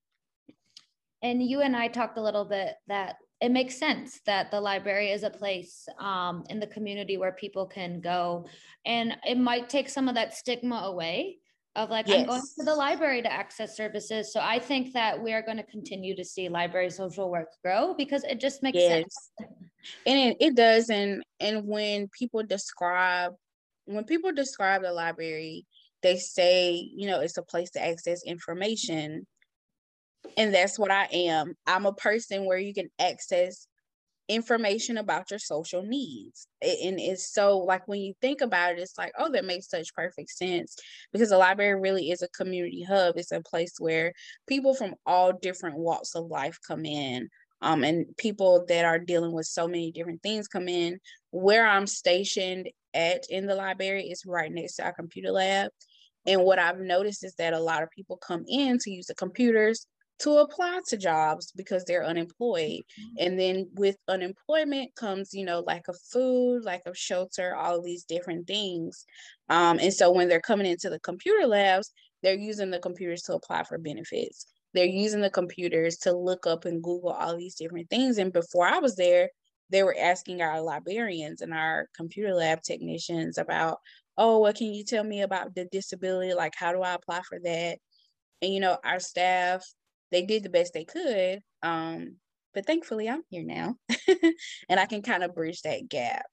And 1.21 1.43
you 1.43 1.61
and 1.61 1.75
i 1.75 1.87
talked 1.87 2.17
a 2.17 2.23
little 2.23 2.45
bit 2.45 2.75
that 2.87 3.17
it 3.41 3.51
makes 3.51 3.77
sense 3.77 4.21
that 4.25 4.49
the 4.49 4.59
library 4.59 5.11
is 5.11 5.23
a 5.23 5.29
place 5.29 5.87
um, 5.99 6.43
in 6.49 6.59
the 6.59 6.67
community 6.67 7.17
where 7.17 7.33
people 7.33 7.65
can 7.65 7.99
go. 7.99 8.47
And 8.85 9.17
it 9.25 9.37
might 9.37 9.67
take 9.69 9.89
some 9.89 10.07
of 10.07 10.15
that 10.15 10.33
stigma 10.33 10.75
away 10.85 11.39
of 11.75 11.89
like 11.89 12.07
yes. 12.07 12.21
i'm 12.21 12.27
going 12.27 12.41
to 12.41 12.63
the 12.63 12.73
library 12.73 13.21
to 13.21 13.31
access 13.31 13.75
services. 13.75 14.31
So 14.31 14.39
i 14.41 14.59
think 14.59 14.93
that 14.93 15.21
we 15.21 15.33
are 15.33 15.41
going 15.41 15.57
to 15.57 15.63
continue 15.63 16.15
to 16.15 16.23
see 16.23 16.47
library 16.47 16.89
social 16.89 17.29
work 17.29 17.49
grow 17.63 17.93
because 17.97 18.23
it 18.23 18.39
just 18.39 18.63
makes 18.63 18.77
yes. 18.77 18.89
sense. 18.89 19.29
And 20.05 20.17
it, 20.17 20.37
it 20.39 20.55
does. 20.55 20.89
And 20.89 21.21
and 21.41 21.67
when 21.67 22.07
people 22.07 22.43
describe 22.43 23.33
when 23.85 24.05
people 24.05 24.31
describe 24.31 24.81
the 24.81 24.91
library 24.91 25.65
they 26.01 26.17
say 26.17 26.73
you 26.95 27.07
know 27.07 27.19
it's 27.19 27.37
a 27.37 27.43
place 27.43 27.71
to 27.71 27.83
access 27.83 28.23
information 28.23 29.25
and 30.37 30.53
that's 30.53 30.77
what 30.79 30.91
I 30.91 31.07
am. 31.11 31.55
I'm 31.67 31.85
a 31.85 31.93
person 31.93 32.45
where 32.45 32.57
you 32.57 32.73
can 32.73 32.89
access 32.99 33.67
information 34.27 34.97
about 34.97 35.29
your 35.29 35.39
social 35.39 35.83
needs. 35.83 36.47
And 36.61 36.99
it's 36.99 37.31
so 37.31 37.59
like 37.59 37.87
when 37.87 38.01
you 38.01 38.13
think 38.21 38.41
about 38.41 38.73
it, 38.73 38.79
it's 38.79 38.97
like, 38.97 39.11
oh, 39.17 39.31
that 39.31 39.45
makes 39.45 39.69
such 39.69 39.93
perfect 39.93 40.31
sense 40.31 40.75
because 41.13 41.29
the 41.29 41.37
library 41.37 41.79
really 41.79 42.09
is 42.09 42.21
a 42.21 42.27
community 42.29 42.83
hub. 42.83 43.17
It's 43.17 43.31
a 43.31 43.41
place 43.41 43.73
where 43.79 44.13
people 44.47 44.73
from 44.73 44.95
all 45.05 45.33
different 45.33 45.77
walks 45.77 46.15
of 46.15 46.25
life 46.25 46.57
come 46.67 46.85
in. 46.85 47.29
Um, 47.61 47.83
and 47.83 48.05
people 48.17 48.65
that 48.67 48.85
are 48.85 48.99
dealing 48.99 49.31
with 49.31 49.45
so 49.45 49.67
many 49.67 49.91
different 49.91 50.21
things 50.21 50.47
come 50.47 50.67
in. 50.67 50.99
Where 51.31 51.65
I'm 51.65 51.87
stationed 51.87 52.69
at 52.93 53.23
in 53.29 53.47
the 53.47 53.55
library 53.55 54.09
is 54.09 54.23
right 54.25 54.51
next 54.51 54.75
to 54.75 54.85
our 54.85 54.93
computer 54.93 55.31
lab. 55.31 55.71
And 56.27 56.41
what 56.43 56.59
I've 56.59 56.79
noticed 56.79 57.23
is 57.23 57.35
that 57.35 57.53
a 57.53 57.59
lot 57.59 57.83
of 57.83 57.89
people 57.91 58.17
come 58.17 58.43
in 58.47 58.77
to 58.79 58.91
use 58.91 59.05
the 59.05 59.15
computers 59.15 59.87
to 60.19 60.37
apply 60.37 60.79
to 60.87 60.97
jobs 60.97 61.51
because 61.55 61.83
they're 61.83 62.05
unemployed. 62.05 62.81
Mm-hmm. 62.99 63.15
And 63.19 63.39
then 63.39 63.69
with 63.73 63.97
unemployment 64.07 64.95
comes, 64.95 65.33
you 65.33 65.45
know, 65.45 65.59
lack 65.59 65.87
of 65.87 65.97
food, 66.11 66.63
lack 66.63 66.83
of 66.85 66.97
shelter, 66.97 67.55
all 67.55 67.77
of 67.77 67.83
these 67.83 68.05
different 68.05 68.47
things. 68.47 69.05
Um, 69.49 69.79
and 69.79 69.93
so 69.93 70.11
when 70.11 70.29
they're 70.29 70.39
coming 70.39 70.67
into 70.67 70.89
the 70.89 70.99
computer 70.99 71.45
labs, 71.45 71.91
they're 72.23 72.35
using 72.35 72.71
the 72.71 72.79
computers 72.79 73.23
to 73.23 73.33
apply 73.33 73.63
for 73.63 73.77
benefits. 73.77 74.45
They're 74.73 74.85
using 74.85 75.21
the 75.21 75.29
computers 75.29 75.97
to 75.99 76.17
look 76.17 76.47
up 76.47 76.65
and 76.65 76.83
Google 76.83 77.11
all 77.11 77.37
these 77.37 77.55
different 77.55 77.89
things. 77.89 78.17
And 78.17 78.33
before 78.33 78.67
I 78.67 78.79
was 78.79 78.95
there, 78.95 79.29
they 79.69 79.83
were 79.83 79.95
asking 79.99 80.41
our 80.41 80.61
librarians 80.61 81.41
and 81.41 81.53
our 81.53 81.87
computer 81.95 82.33
lab 82.33 82.61
technicians 82.61 83.37
about, 83.37 83.77
oh, 84.17 84.39
what 84.39 84.55
can 84.55 84.73
you 84.73 84.83
tell 84.83 85.03
me 85.03 85.21
about 85.21 85.55
the 85.55 85.65
disability? 85.71 86.33
Like, 86.33 86.53
how 86.55 86.71
do 86.71 86.81
I 86.81 86.93
apply 86.93 87.21
for 87.27 87.39
that? 87.43 87.77
And, 88.41 88.53
you 88.53 88.59
know, 88.59 88.77
our 88.83 88.99
staff, 88.99 89.65
they 90.11 90.23
did 90.23 90.43
the 90.43 90.49
best 90.49 90.73
they 90.73 90.85
could. 90.85 91.41
Um, 91.63 92.15
but 92.53 92.65
thankfully, 92.65 93.09
I'm 93.09 93.23
here 93.29 93.43
now 93.43 93.75
and 94.69 94.79
I 94.79 94.85
can 94.85 95.01
kind 95.01 95.23
of 95.23 95.35
bridge 95.35 95.61
that 95.63 95.89
gap. 95.89 96.25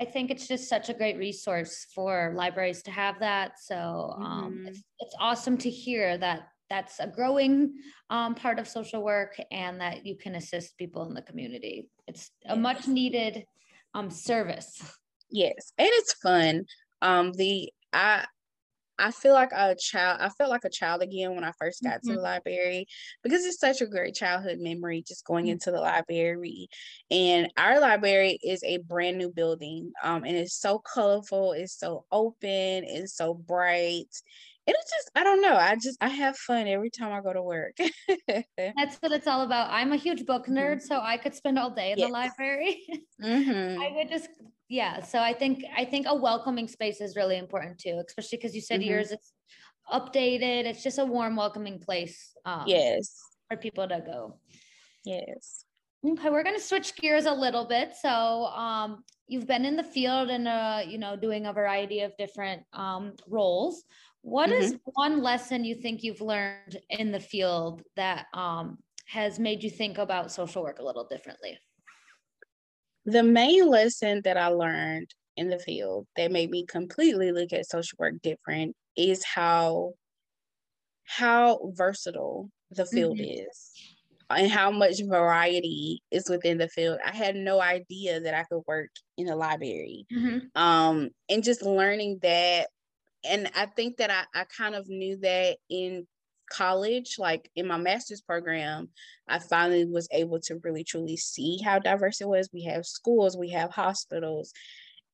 I 0.00 0.04
think 0.04 0.30
it's 0.30 0.48
just 0.48 0.68
such 0.68 0.88
a 0.88 0.94
great 0.94 1.16
resource 1.16 1.86
for 1.94 2.32
libraries 2.34 2.82
to 2.84 2.90
have 2.90 3.20
that. 3.20 3.52
So 3.60 4.14
um, 4.18 4.52
mm-hmm. 4.52 4.66
it's, 4.66 4.82
it's 4.98 5.14
awesome 5.20 5.56
to 5.58 5.70
hear 5.70 6.18
that 6.18 6.48
that's 6.68 6.98
a 7.00 7.06
growing 7.06 7.74
um, 8.10 8.34
part 8.34 8.58
of 8.58 8.66
social 8.66 9.04
work 9.04 9.38
and 9.50 9.80
that 9.80 10.06
you 10.06 10.16
can 10.16 10.34
assist 10.34 10.76
people 10.78 11.06
in 11.06 11.14
the 11.14 11.22
community. 11.22 11.88
It's 12.08 12.30
a 12.46 12.56
much 12.56 12.88
needed 12.88 13.44
um, 13.94 14.10
service. 14.10 14.82
Yes, 15.30 15.72
and 15.78 15.88
it's 15.90 16.14
fun. 16.14 16.64
Um, 17.00 17.32
the 17.32 17.70
I 17.92 18.24
I 19.02 19.10
feel 19.10 19.32
like 19.32 19.50
a 19.52 19.74
child. 19.74 20.20
I 20.20 20.28
felt 20.28 20.48
like 20.48 20.64
a 20.64 20.70
child 20.70 21.02
again 21.02 21.34
when 21.34 21.42
I 21.42 21.50
first 21.58 21.82
got 21.82 21.96
mm-hmm. 21.96 22.10
to 22.10 22.16
the 22.16 22.22
library 22.22 22.86
because 23.24 23.44
it's 23.44 23.58
such 23.58 23.80
a 23.80 23.86
great 23.86 24.14
childhood 24.14 24.58
memory 24.60 25.02
just 25.06 25.26
going 25.26 25.46
mm-hmm. 25.46 25.52
into 25.54 25.72
the 25.72 25.80
library. 25.80 26.68
And 27.10 27.52
our 27.56 27.80
library 27.80 28.38
is 28.44 28.62
a 28.62 28.78
brand 28.78 29.18
new 29.18 29.30
building, 29.30 29.92
um, 30.04 30.22
and 30.22 30.36
it's 30.36 30.54
so 30.54 30.78
colorful. 30.78 31.52
It's 31.52 31.76
so 31.76 32.04
open. 32.12 32.84
It's 32.86 33.16
so 33.16 33.34
bright 33.34 34.14
it's 34.66 34.90
just 34.90 35.10
I 35.14 35.24
don't 35.24 35.40
know. 35.40 35.56
I 35.56 35.74
just 35.74 35.98
I 36.00 36.08
have 36.08 36.36
fun 36.36 36.66
every 36.68 36.90
time 36.90 37.12
I 37.12 37.20
go 37.20 37.32
to 37.32 37.42
work. 37.42 37.76
That's 38.28 38.96
what 39.00 39.12
it's 39.12 39.26
all 39.26 39.42
about. 39.42 39.70
I'm 39.70 39.92
a 39.92 39.96
huge 39.96 40.24
book 40.26 40.44
mm-hmm. 40.44 40.58
nerd, 40.58 40.76
mm-hmm. 40.76 40.86
so 40.86 41.00
I 41.00 41.16
could 41.16 41.34
spend 41.34 41.58
all 41.58 41.70
day 41.70 41.92
in 41.92 41.98
yes. 41.98 42.08
the 42.08 42.12
library. 42.12 42.82
Mm-hmm. 43.22 43.80
I 43.80 43.92
would 43.94 44.08
just 44.08 44.28
yeah. 44.68 45.00
So 45.00 45.20
I 45.20 45.32
think 45.32 45.62
I 45.76 45.84
think 45.84 46.06
a 46.08 46.14
welcoming 46.14 46.66
space 46.66 47.00
is 47.00 47.14
really 47.14 47.38
important 47.38 47.78
too, 47.78 48.02
especially 48.04 48.38
because 48.38 48.52
you 48.52 48.60
said 48.60 48.80
mm-hmm. 48.80 48.90
yours 48.90 49.12
is 49.12 49.32
updated. 49.92 50.64
It's 50.64 50.82
just 50.82 50.98
a 50.98 51.04
warm, 51.04 51.36
welcoming 51.36 51.78
place. 51.78 52.34
Um, 52.44 52.64
yes, 52.66 53.16
for 53.48 53.56
people 53.56 53.86
to 53.86 54.02
go. 54.04 54.38
Yes. 55.04 55.64
Okay, 56.04 56.30
we're 56.30 56.42
going 56.42 56.56
to 56.56 56.62
switch 56.62 56.96
gears 56.96 57.26
a 57.26 57.32
little 57.32 57.64
bit. 57.64 57.92
So, 58.00 58.08
um, 58.08 59.04
you've 59.28 59.46
been 59.46 59.64
in 59.64 59.76
the 59.76 59.84
field 59.84 60.30
and 60.30 60.48
uh, 60.48 60.80
you 60.86 60.98
know 60.98 61.14
doing 61.16 61.46
a 61.46 61.52
variety 61.52 62.00
of 62.00 62.16
different 62.16 62.62
um, 62.72 63.14
roles. 63.28 63.84
What 64.22 64.50
mm-hmm. 64.50 64.62
is 64.62 64.76
one 64.84 65.22
lesson 65.22 65.64
you 65.64 65.74
think 65.74 66.02
you've 66.02 66.20
learned 66.20 66.78
in 66.90 67.12
the 67.12 67.20
field 67.20 67.82
that 67.96 68.26
um, 68.32 68.78
has 69.06 69.38
made 69.38 69.62
you 69.62 69.70
think 69.70 69.98
about 69.98 70.32
social 70.32 70.62
work 70.62 70.78
a 70.78 70.84
little 70.84 71.06
differently? 71.06 71.58
The 73.04 73.22
main 73.22 73.66
lesson 73.68 74.22
that 74.24 74.36
I 74.36 74.46
learned 74.46 75.12
in 75.36 75.48
the 75.48 75.58
field 75.58 76.06
that 76.16 76.30
made 76.30 76.50
me 76.50 76.64
completely 76.66 77.32
look 77.32 77.52
at 77.52 77.68
social 77.68 77.96
work 77.98 78.14
different 78.22 78.76
is 78.96 79.24
how 79.24 79.92
how 81.04 81.72
versatile 81.74 82.48
the 82.70 82.86
field 82.86 83.18
mm-hmm. 83.18 83.48
is 83.48 83.70
and 84.30 84.50
how 84.50 84.70
much 84.70 85.02
variety 85.02 86.00
is 86.10 86.28
within 86.28 86.58
the 86.58 86.68
field. 86.68 86.98
I 87.04 87.14
had 87.14 87.34
no 87.34 87.60
idea 87.60 88.20
that 88.20 88.34
I 88.34 88.44
could 88.44 88.62
work 88.66 88.88
in 89.18 89.28
a 89.28 89.36
library. 89.36 90.06
Mm-hmm. 90.12 90.60
Um, 90.60 91.10
and 91.28 91.42
just 91.42 91.62
learning 91.62 92.20
that 92.22 92.68
and 93.24 93.50
I 93.54 93.66
think 93.66 93.98
that 93.98 94.10
I, 94.10 94.40
I 94.40 94.44
kind 94.44 94.74
of 94.74 94.88
knew 94.88 95.16
that 95.18 95.58
in 95.68 96.06
college, 96.50 97.16
like 97.18 97.50
in 97.56 97.66
my 97.66 97.78
master's 97.78 98.20
program, 98.20 98.88
I 99.28 99.38
finally 99.38 99.86
was 99.86 100.08
able 100.12 100.40
to 100.40 100.60
really 100.62 100.84
truly 100.84 101.16
see 101.16 101.58
how 101.64 101.78
diverse 101.78 102.20
it 102.20 102.28
was. 102.28 102.50
We 102.52 102.64
have 102.64 102.86
schools, 102.86 103.36
we 103.36 103.50
have 103.50 103.70
hospitals. 103.70 104.52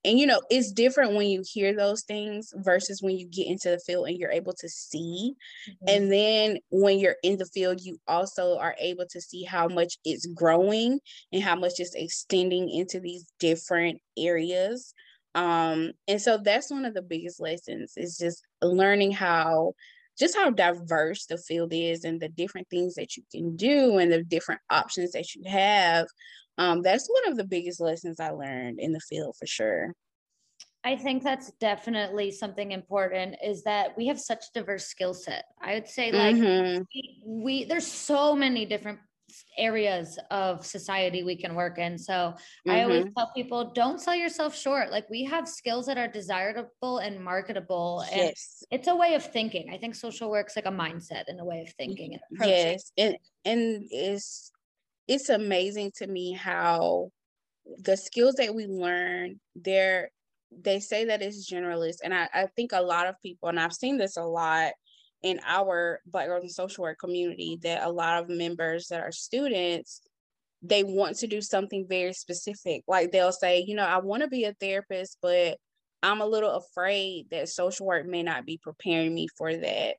And 0.05 0.19
you 0.19 0.27
know, 0.27 0.41
it's 0.49 0.73
different 0.73 1.15
when 1.15 1.27
you 1.27 1.43
hear 1.45 1.75
those 1.75 2.03
things 2.05 2.53
versus 2.57 3.03
when 3.03 3.19
you 3.19 3.27
get 3.27 3.49
into 3.49 3.71
the 3.71 3.81
field 3.81 4.09
and 4.09 4.17
you're 4.17 4.31
able 4.31 4.55
to 4.55 4.69
see. 4.69 5.35
Mm-hmm. 5.69 5.89
And 5.89 6.13
then 6.13 6.59
when 6.71 6.99
you're 6.99 7.17
in 7.23 7.37
the 7.37 7.47
field, 7.47 7.81
you 7.81 7.99
also 8.07 8.59
are 8.59 8.77
able 8.79 9.07
to 9.11 9.21
see 9.21 9.43
how 9.43 9.67
much 9.67 9.99
it's 10.05 10.27
growing 10.27 11.01
and 11.33 11.43
how 11.43 11.57
much 11.57 11.75
it's 11.79 11.95
extending 11.95 12.71
into 12.71 13.01
these 13.01 13.27
different 13.41 14.01
areas 14.17 14.95
um 15.39 15.93
and 16.09 16.21
so 16.21 16.37
that's 16.37 16.71
one 16.71 16.85
of 16.85 16.95
the 16.95 17.03
biggest 17.03 17.41
lessons 17.41 17.93
is 17.97 18.19
just 18.19 18.43
learning 18.61 19.13
how 19.13 19.73
just 20.19 20.37
how 20.37 20.51
diverse 20.51 21.27
the 21.27 21.39
field 21.39 21.73
is 21.73 22.03
and 22.03 22.21
the 22.21 22.29
different 22.29 22.69
things 22.71 22.97
that 22.97 23.17
you 23.17 23.23
can 23.31 23.55
do 23.55 23.99
and 23.99 24.11
the 24.11 24.25
different 24.25 24.61
options 24.69 25.13
that 25.13 25.35
you 25.37 25.43
have 25.47 26.07
um 26.59 26.83
that's 26.83 27.09
one 27.09 27.31
of 27.31 27.39
the 27.39 27.45
biggest 27.45 27.81
lessons 27.81 28.19
i 28.19 28.31
learned 28.31 28.81
in 28.81 28.93
the 28.93 29.01
field 29.01 29.35
for 29.39 29.47
sure 29.47 29.95
I 30.85 30.97
think 30.97 31.25
that's 31.25 31.51
definitely 31.61 32.31
something 32.31 32.71
important 32.71 33.37
is 33.45 33.65
that 33.65 33.97
we 33.99 34.07
have 34.07 34.19
such 34.19 34.45
diverse 34.55 34.87
skill 34.87 35.13
set. 35.13 35.45
I 35.61 35.75
would 35.75 35.89
say 35.89 36.13
like 36.13 36.37
mm-hmm. 36.37 36.83
we, 36.95 37.21
we, 37.27 37.65
there's 37.65 37.87
so 37.87 38.35
many 38.37 38.65
different 38.65 39.01
areas 39.57 40.19
of 40.31 40.65
society 40.65 41.23
we 41.23 41.37
can 41.37 41.55
work 41.55 41.79
in. 41.79 41.99
So 41.99 42.13
mm-hmm. 42.13 42.71
I 42.71 42.83
always 42.83 43.05
mm-hmm. 43.05 43.13
tell 43.17 43.33
people 43.35 43.73
don't 43.75 44.01
sell 44.01 44.15
yourself 44.15 44.57
short. 44.57 44.91
Like 44.91 45.09
we 45.11 45.25
have 45.25 45.49
skills 45.49 45.87
that 45.87 45.99
are 45.99 46.09
desirable 46.09 46.99
and 46.99 47.23
marketable. 47.23 48.05
And 48.13 48.23
yes. 48.23 48.65
it's 48.71 48.89
a 48.89 48.97
way 48.97 49.15
of 49.15 49.25
thinking. 49.25 49.71
I 49.73 49.79
think 49.79 49.95
social 49.95 50.31
work's 50.31 50.57
like 50.57 50.67
a 50.67 50.71
mindset 50.71 51.25
and 51.29 51.41
a 51.41 51.45
way 51.45 51.61
of 51.61 51.73
thinking. 51.75 52.15
And 52.15 52.49
yes. 52.49 52.93
And 52.97 53.17
and 53.45 53.85
it's 53.91 54.53
it's 55.07 55.29
amazing 55.29 55.93
to 55.97 56.07
me 56.07 56.33
how 56.33 57.11
the 57.79 57.97
skills 57.97 58.35
that 58.37 58.55
we 58.55 58.67
learn, 58.67 59.41
they're 59.55 60.11
they 60.51 60.81
say 60.81 61.05
that 61.07 61.23
it's 61.23 61.51
generalist. 61.51 61.99
And 62.03 62.15
I, 62.15 62.29
I 62.33 62.47
think 62.57 62.73
a 62.73 62.81
lot 62.81 63.07
of 63.07 63.21
people, 63.21 63.49
and 63.49 63.61
I've 63.61 63.75
seen 63.75 63.99
this 63.99 64.17
a 64.17 64.23
lot 64.23 64.73
in 65.23 65.41
our 65.45 66.01
Black 66.07 66.27
Girls 66.27 66.45
in 66.45 66.49
Social 66.49 66.83
Work 66.83 66.99
community 66.99 67.59
that 67.63 67.85
a 67.85 67.91
lot 67.91 68.23
of 68.23 68.29
members 68.29 68.89
that 68.89 69.01
are 69.01 69.13
students, 69.13 70.01
they 70.63 70.85
want 70.85 71.17
to 71.17 71.27
do 71.27 71.41
something 71.41 71.87
very 71.89 72.13
specific. 72.13 72.83
Like 72.87 73.11
they'll 73.11 73.33
say, 73.33 73.65
you 73.67 73.75
know, 73.75 73.85
I 73.85 73.99
want 73.99 74.23
to 74.23 74.29
be 74.29 74.45
a 74.45 74.55
therapist, 74.55 75.19
but 75.21 75.59
I'm 76.03 76.21
a 76.21 76.27
little 76.27 76.53
afraid 76.53 77.27
that 77.31 77.49
social 77.49 77.87
work 77.87 78.07
may 78.07 78.23
not 78.23 78.47
be 78.47 78.61
preparing 78.63 79.15
me 79.15 79.29
for 79.37 79.57
that. 79.57 79.97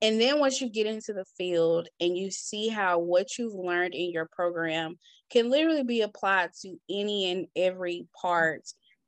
And 0.00 0.20
then 0.20 0.40
once 0.40 0.60
you 0.60 0.68
get 0.68 0.86
into 0.86 1.12
the 1.12 1.26
field 1.36 1.88
and 2.00 2.16
you 2.16 2.30
see 2.30 2.68
how 2.68 2.98
what 2.98 3.38
you've 3.38 3.54
learned 3.54 3.94
in 3.94 4.10
your 4.10 4.28
program 4.32 4.96
can 5.30 5.48
literally 5.48 5.84
be 5.84 6.00
applied 6.00 6.50
to 6.62 6.76
any 6.90 7.30
and 7.30 7.46
every 7.54 8.08
part 8.20 8.62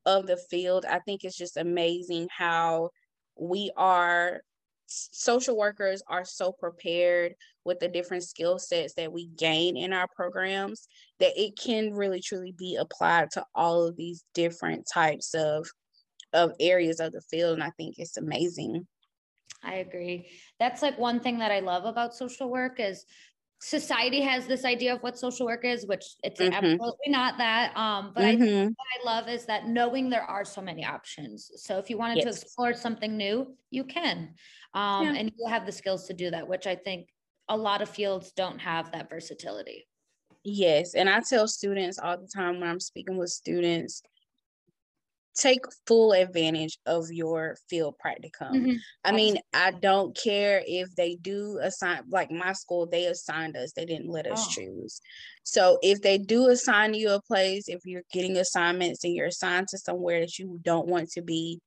of 0.07 0.27
the 0.27 0.37
field, 0.37 0.85
I 0.89 1.01
think 1.01 1.25
it's 1.25 1.37
just 1.37 1.57
amazing 1.57 2.29
how 2.31 2.91
we 3.37 3.73
are 3.77 4.43
social 5.13 5.57
workers 5.57 6.03
are 6.09 6.25
so 6.25 6.53
prepared 6.53 7.35
with 7.65 7.81
the 7.81 7.89
different 7.89 8.23
skill 8.23 8.59
sets 8.59 8.95
that 8.95 9.13
we 9.13 9.27
gain 9.29 9.77
in 9.77 9.93
our 9.93 10.09
programs 10.15 10.87
that 11.21 11.33
it 11.37 11.59
can 11.59 11.93
really 11.93 12.21
truly 12.21 12.55
be 12.57 12.77
applied 12.77 13.31
to 13.31 13.45
all 13.55 13.87
of 13.87 13.97
these 13.97 14.25
different 14.35 14.87
types 14.93 15.35
of 15.35 15.67
of 16.33 16.53
areas 16.59 17.01
of 17.01 17.13
the 17.13 17.21
field 17.23 17.55
and 17.55 17.63
i 17.63 17.71
think 17.77 17.95
it's 17.99 18.17
amazing 18.17 18.87
i 19.63 19.77
agree 19.77 20.29
that's 20.59 20.83
like 20.83 20.99
one 20.99 21.21
thing 21.21 21.39
that 21.39 21.53
i 21.53 21.61
love 21.61 21.85
about 21.85 22.15
social 22.15 22.51
work 22.51 22.81
is 22.81 23.05
society 23.65 24.21
has 24.21 24.47
this 24.47 24.65
idea 24.67 24.95
of 24.95 25.03
what 25.03 25.19
social 25.19 25.47
work 25.47 25.65
is, 25.65 25.87
which 25.87 26.05
it's 26.23 26.39
mm-hmm. 26.39 26.53
absolutely 26.53 27.09
not 27.09 27.39
that. 27.39 27.75
Um, 27.75 28.13
but 28.15 28.23
mm-hmm. 28.23 28.43
I 28.43 28.47
think 28.47 28.79
what 28.79 29.11
I 29.11 29.17
love 29.17 29.29
is 29.29 29.47
that 29.47 29.69
knowing 29.69 30.11
there 30.11 30.23
are 30.23 30.45
so 30.45 30.61
many 30.61 30.85
options. 30.85 31.51
So 31.57 31.79
if 31.79 31.89
you 31.89 31.97
wanted 31.97 32.19
yes. 32.19 32.25
to 32.25 32.31
explore 32.43 32.75
something 32.75 33.17
new, 33.17 33.57
you 33.71 33.85
can. 33.85 34.35
Um, 34.75 35.07
yeah. 35.07 35.15
and 35.15 35.33
you 35.39 35.47
have 35.49 35.67
the 35.67 35.73
skills 35.73 36.07
to 36.09 36.15
do 36.15 36.31
that, 36.31 36.49
which 36.49 36.67
I 36.67 36.75
think 36.75 37.09
a 37.49 37.57
lot 37.57 37.83
of 37.83 37.89
fields 37.89 38.33
don't 38.33 38.59
have 38.59 38.93
that 38.93 39.09
versatility. 39.09 39.87
Yes. 40.43 40.95
And 40.95 41.09
I 41.09 41.21
tell 41.21 41.49
students 41.49 41.99
all 41.99 42.19
the 42.19 42.29
time 42.29 42.61
when 42.61 42.69
I'm 42.69 42.81
speaking 42.81 43.17
with 43.17 43.31
students, 43.31 44.03
take 45.35 45.65
full 45.87 46.13
advantage 46.13 46.79
of 46.87 47.11
your 47.11 47.57
field 47.69 47.97
practicum. 48.05 48.53
Mm-hmm. 48.53 48.73
I 49.05 49.13
mean, 49.13 49.39
I 49.53 49.73
don't 49.73 50.17
care 50.17 50.63
if 50.67 50.95
they 50.95 51.17
do 51.17 51.59
assign 51.61 52.03
like 52.09 52.31
my 52.31 52.53
school, 52.53 52.87
they 52.87 53.07
assigned 53.07 53.57
us, 53.57 53.73
they 53.73 53.85
didn't 53.85 54.11
let 54.11 54.27
us 54.31 54.47
oh. 54.47 54.51
choose. 54.53 55.01
So 55.43 55.79
if 55.83 56.03
they 56.03 56.19
do 56.19 56.49
assign 56.49 56.95
you 56.95 57.11
a 57.11 57.23
place, 57.23 57.69
if 57.69 57.81
you're 57.85 58.05
getting 58.13 58.37
assignments 58.37 59.03
and 59.05 59.15
you're 59.15 59.27
assigned 59.27 59.69
to 59.69 59.79
somewhere 59.79 60.21
that 60.21 60.39
you 60.39 60.61
don't 60.63 60.87
want 60.87 61.11
to 61.13 61.23
be, 61.23 61.61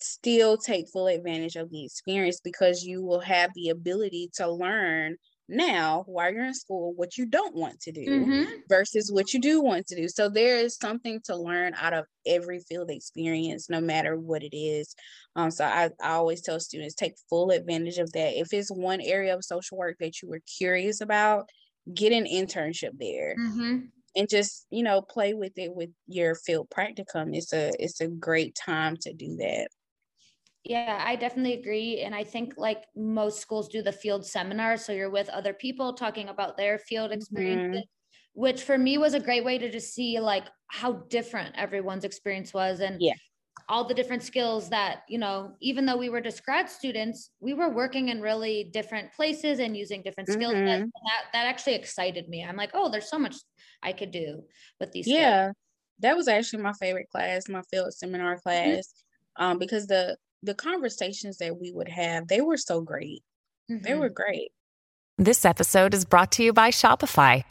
still 0.00 0.56
take 0.56 0.88
full 0.92 1.06
advantage 1.06 1.56
of 1.56 1.70
the 1.70 1.84
experience 1.84 2.40
because 2.42 2.82
you 2.82 3.02
will 3.02 3.20
have 3.20 3.50
the 3.54 3.70
ability 3.70 4.30
to 4.34 4.50
learn 4.50 5.16
now 5.48 6.02
while 6.08 6.32
you're 6.32 6.44
in 6.44 6.54
school 6.54 6.92
what 6.96 7.16
you 7.16 7.24
don't 7.24 7.54
want 7.54 7.78
to 7.80 7.92
do 7.92 8.04
mm-hmm. 8.04 8.50
versus 8.68 9.12
what 9.12 9.32
you 9.32 9.40
do 9.40 9.60
want 9.62 9.86
to 9.86 9.94
do. 9.94 10.08
So 10.08 10.28
there 10.28 10.56
is 10.56 10.76
something 10.76 11.20
to 11.26 11.36
learn 11.36 11.74
out 11.74 11.94
of 11.94 12.04
every 12.26 12.58
field 12.60 12.90
experience 12.90 13.70
no 13.70 13.80
matter 13.80 14.16
what 14.18 14.42
it 14.42 14.56
is. 14.56 14.94
Um, 15.36 15.50
so 15.50 15.64
I, 15.64 15.90
I 16.02 16.12
always 16.12 16.42
tell 16.42 16.58
students 16.58 16.94
take 16.94 17.14
full 17.30 17.50
advantage 17.50 17.98
of 17.98 18.12
that. 18.12 18.38
If 18.38 18.52
it's 18.52 18.70
one 18.70 19.00
area 19.00 19.34
of 19.34 19.44
social 19.44 19.78
work 19.78 19.96
that 20.00 20.20
you 20.20 20.28
were 20.28 20.40
curious 20.58 21.00
about 21.00 21.48
get 21.94 22.12
an 22.12 22.24
internship 22.24 22.98
there 22.98 23.36
mm-hmm. 23.38 23.78
and 24.16 24.28
just 24.28 24.66
you 24.70 24.82
know 24.82 25.00
play 25.00 25.34
with 25.34 25.52
it 25.56 25.74
with 25.74 25.90
your 26.06 26.34
field 26.34 26.68
practicum. 26.76 27.30
It's 27.32 27.52
a 27.52 27.70
it's 27.78 28.00
a 28.00 28.08
great 28.08 28.56
time 28.56 28.96
to 29.02 29.12
do 29.12 29.36
that 29.36 29.68
yeah, 30.68 31.02
I 31.04 31.14
definitely 31.16 31.54
agree. 31.54 32.00
And 32.00 32.14
I 32.14 32.24
think 32.24 32.54
like 32.56 32.84
most 32.96 33.40
schools 33.40 33.68
do 33.68 33.82
the 33.82 33.92
field 33.92 34.26
seminar. 34.26 34.76
So 34.76 34.92
you're 34.92 35.10
with 35.10 35.28
other 35.28 35.52
people 35.52 35.92
talking 35.92 36.28
about 36.28 36.56
their 36.56 36.78
field 36.78 37.12
experience, 37.12 37.76
mm-hmm. 37.76 38.40
which 38.40 38.62
for 38.62 38.76
me 38.76 38.98
was 38.98 39.14
a 39.14 39.20
great 39.20 39.44
way 39.44 39.58
to 39.58 39.70
just 39.70 39.94
see 39.94 40.18
like 40.18 40.44
how 40.68 40.92
different 41.08 41.54
everyone's 41.56 42.04
experience 42.04 42.52
was 42.52 42.80
and 42.80 43.00
yeah. 43.00 43.12
all 43.68 43.84
the 43.84 43.94
different 43.94 44.24
skills 44.24 44.68
that, 44.70 45.02
you 45.08 45.18
know, 45.18 45.54
even 45.60 45.86
though 45.86 45.96
we 45.96 46.08
were 46.08 46.20
just 46.20 46.44
grad 46.44 46.68
students, 46.68 47.30
we 47.38 47.54
were 47.54 47.70
working 47.70 48.08
in 48.08 48.20
really 48.20 48.64
different 48.72 49.12
places 49.12 49.60
and 49.60 49.76
using 49.76 50.02
different 50.02 50.28
skills. 50.28 50.54
Mm-hmm. 50.54 50.84
That, 50.84 51.22
that 51.32 51.46
actually 51.46 51.74
excited 51.76 52.28
me. 52.28 52.44
I'm 52.44 52.56
like, 52.56 52.70
oh, 52.74 52.90
there's 52.90 53.08
so 53.08 53.18
much 53.18 53.36
I 53.84 53.92
could 53.92 54.10
do 54.10 54.42
with 54.80 54.90
these. 54.90 55.06
Yeah. 55.06 55.44
Skills. 55.44 55.54
That 56.00 56.16
was 56.16 56.28
actually 56.28 56.62
my 56.62 56.72
favorite 56.72 57.08
class, 57.08 57.48
my 57.48 57.62
field 57.70 57.94
seminar 57.94 58.34
mm-hmm. 58.34 58.42
class. 58.42 58.66
Mm-hmm. 58.66 59.44
Um, 59.44 59.58
because 59.58 59.86
the 59.86 60.16
the 60.46 60.54
conversations 60.54 61.38
that 61.38 61.58
we 61.60 61.72
would 61.72 61.88
have, 61.88 62.28
they 62.28 62.40
were 62.40 62.56
so 62.56 62.80
great. 62.80 63.22
Mm-hmm. 63.70 63.84
They 63.84 63.94
were 63.94 64.08
great. 64.08 64.52
This 65.18 65.44
episode 65.44 65.92
is 65.92 66.04
brought 66.04 66.32
to 66.32 66.42
you 66.42 66.52
by 66.52 66.70
Shopify. 66.70 67.42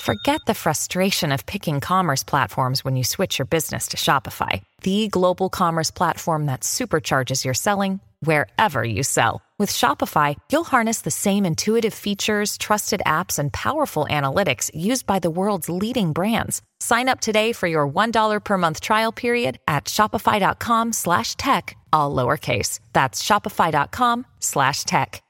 Forget 0.00 0.40
the 0.46 0.54
frustration 0.54 1.32
of 1.32 1.46
picking 1.46 1.80
commerce 1.80 2.22
platforms 2.22 2.84
when 2.84 2.96
you 2.96 3.04
switch 3.04 3.38
your 3.38 3.46
business 3.46 3.88
to 3.88 3.96
Shopify, 3.96 4.62
the 4.82 5.08
global 5.08 5.48
commerce 5.48 5.90
platform 5.90 6.46
that 6.46 6.60
supercharges 6.60 7.44
your 7.44 7.54
selling 7.54 8.00
wherever 8.20 8.84
you 8.84 9.02
sell. 9.02 9.42
With 9.58 9.70
Shopify, 9.70 10.36
you'll 10.52 10.64
harness 10.64 11.00
the 11.00 11.10
same 11.10 11.46
intuitive 11.46 11.94
features, 11.94 12.58
trusted 12.58 13.00
apps, 13.06 13.38
and 13.38 13.50
powerful 13.50 14.06
analytics 14.10 14.70
used 14.74 15.06
by 15.06 15.18
the 15.18 15.30
world's 15.30 15.70
leading 15.70 16.12
brands. 16.12 16.60
Sign 16.80 17.08
up 17.08 17.20
today 17.20 17.52
for 17.52 17.66
your 17.66 17.88
$1 17.88 18.44
per 18.44 18.58
month 18.58 18.82
trial 18.82 19.12
period 19.12 19.58
at 19.66 19.86
shopify.com 19.86 20.92
slash 20.92 21.36
tech, 21.36 21.74
all 21.90 22.14
lowercase. 22.14 22.80
That's 22.92 23.22
shopify.com 23.22 24.26
slash 24.40 24.84
tech. 24.84 25.22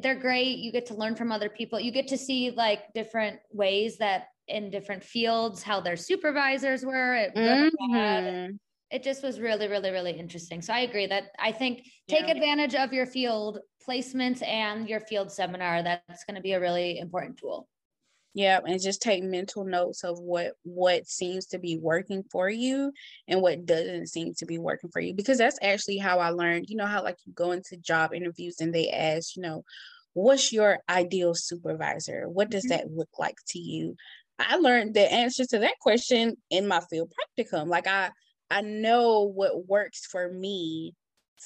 They're 0.00 0.16
great. 0.18 0.58
You 0.58 0.72
get 0.72 0.86
to 0.86 0.94
learn 0.94 1.14
from 1.14 1.30
other 1.30 1.48
people. 1.48 1.78
You 1.78 1.92
get 1.92 2.08
to 2.08 2.18
see 2.18 2.50
like 2.50 2.92
different 2.94 3.38
ways 3.52 3.98
that 3.98 4.26
in 4.48 4.70
different 4.70 5.04
fields, 5.04 5.62
how 5.62 5.80
their 5.80 5.96
supervisors 5.96 6.84
were. 6.84 7.28
Mm-hmm 7.36 8.56
it 8.92 9.02
just 9.02 9.22
was 9.22 9.40
really 9.40 9.68
really 9.68 9.90
really 9.90 10.12
interesting. 10.12 10.62
So 10.62 10.72
i 10.72 10.80
agree 10.80 11.06
that 11.06 11.32
i 11.38 11.50
think 11.50 11.84
take 12.08 12.26
yeah. 12.26 12.34
advantage 12.34 12.74
of 12.74 12.92
your 12.92 13.06
field 13.06 13.58
placements 13.86 14.46
and 14.46 14.88
your 14.88 15.00
field 15.00 15.32
seminar. 15.32 15.82
That's 15.82 16.24
going 16.24 16.36
to 16.36 16.42
be 16.42 16.52
a 16.52 16.60
really 16.60 16.98
important 16.98 17.38
tool. 17.38 17.68
Yeah 18.34 18.60
and 18.64 18.80
just 18.80 19.02
take 19.02 19.22
mental 19.22 19.64
notes 19.64 20.04
of 20.04 20.18
what 20.18 20.52
what 20.62 21.06
seems 21.06 21.46
to 21.46 21.58
be 21.58 21.76
working 21.76 22.22
for 22.30 22.48
you 22.48 22.92
and 23.28 23.42
what 23.42 23.66
doesn't 23.66 24.06
seem 24.06 24.34
to 24.38 24.46
be 24.46 24.58
working 24.58 24.90
for 24.90 25.00
you. 25.00 25.14
Because 25.14 25.38
that's 25.38 25.58
actually 25.62 25.98
how 25.98 26.18
i 26.18 26.30
learned 26.30 26.66
you 26.68 26.76
know 26.76 26.86
how 26.86 27.02
like 27.02 27.16
you 27.26 27.32
go 27.32 27.52
into 27.52 27.76
job 27.76 28.14
interviews 28.14 28.56
and 28.60 28.74
they 28.74 28.90
ask 28.90 29.36
you 29.36 29.42
know 29.42 29.64
what's 30.14 30.52
your 30.52 30.78
ideal 30.88 31.34
supervisor? 31.34 32.28
What 32.28 32.50
does 32.50 32.66
mm-hmm. 32.66 32.88
that 32.88 32.94
look 32.94 33.08
like 33.18 33.36
to 33.48 33.58
you? 33.58 33.96
I 34.38 34.56
learned 34.56 34.94
the 34.94 35.10
answer 35.12 35.44
to 35.46 35.58
that 35.60 35.78
question 35.80 36.36
in 36.50 36.66
my 36.66 36.80
field 36.90 37.12
practicum. 37.12 37.68
Like 37.68 37.86
i 37.86 38.10
I 38.52 38.60
know 38.60 39.22
what 39.22 39.66
works 39.66 40.04
for 40.04 40.30
me 40.30 40.94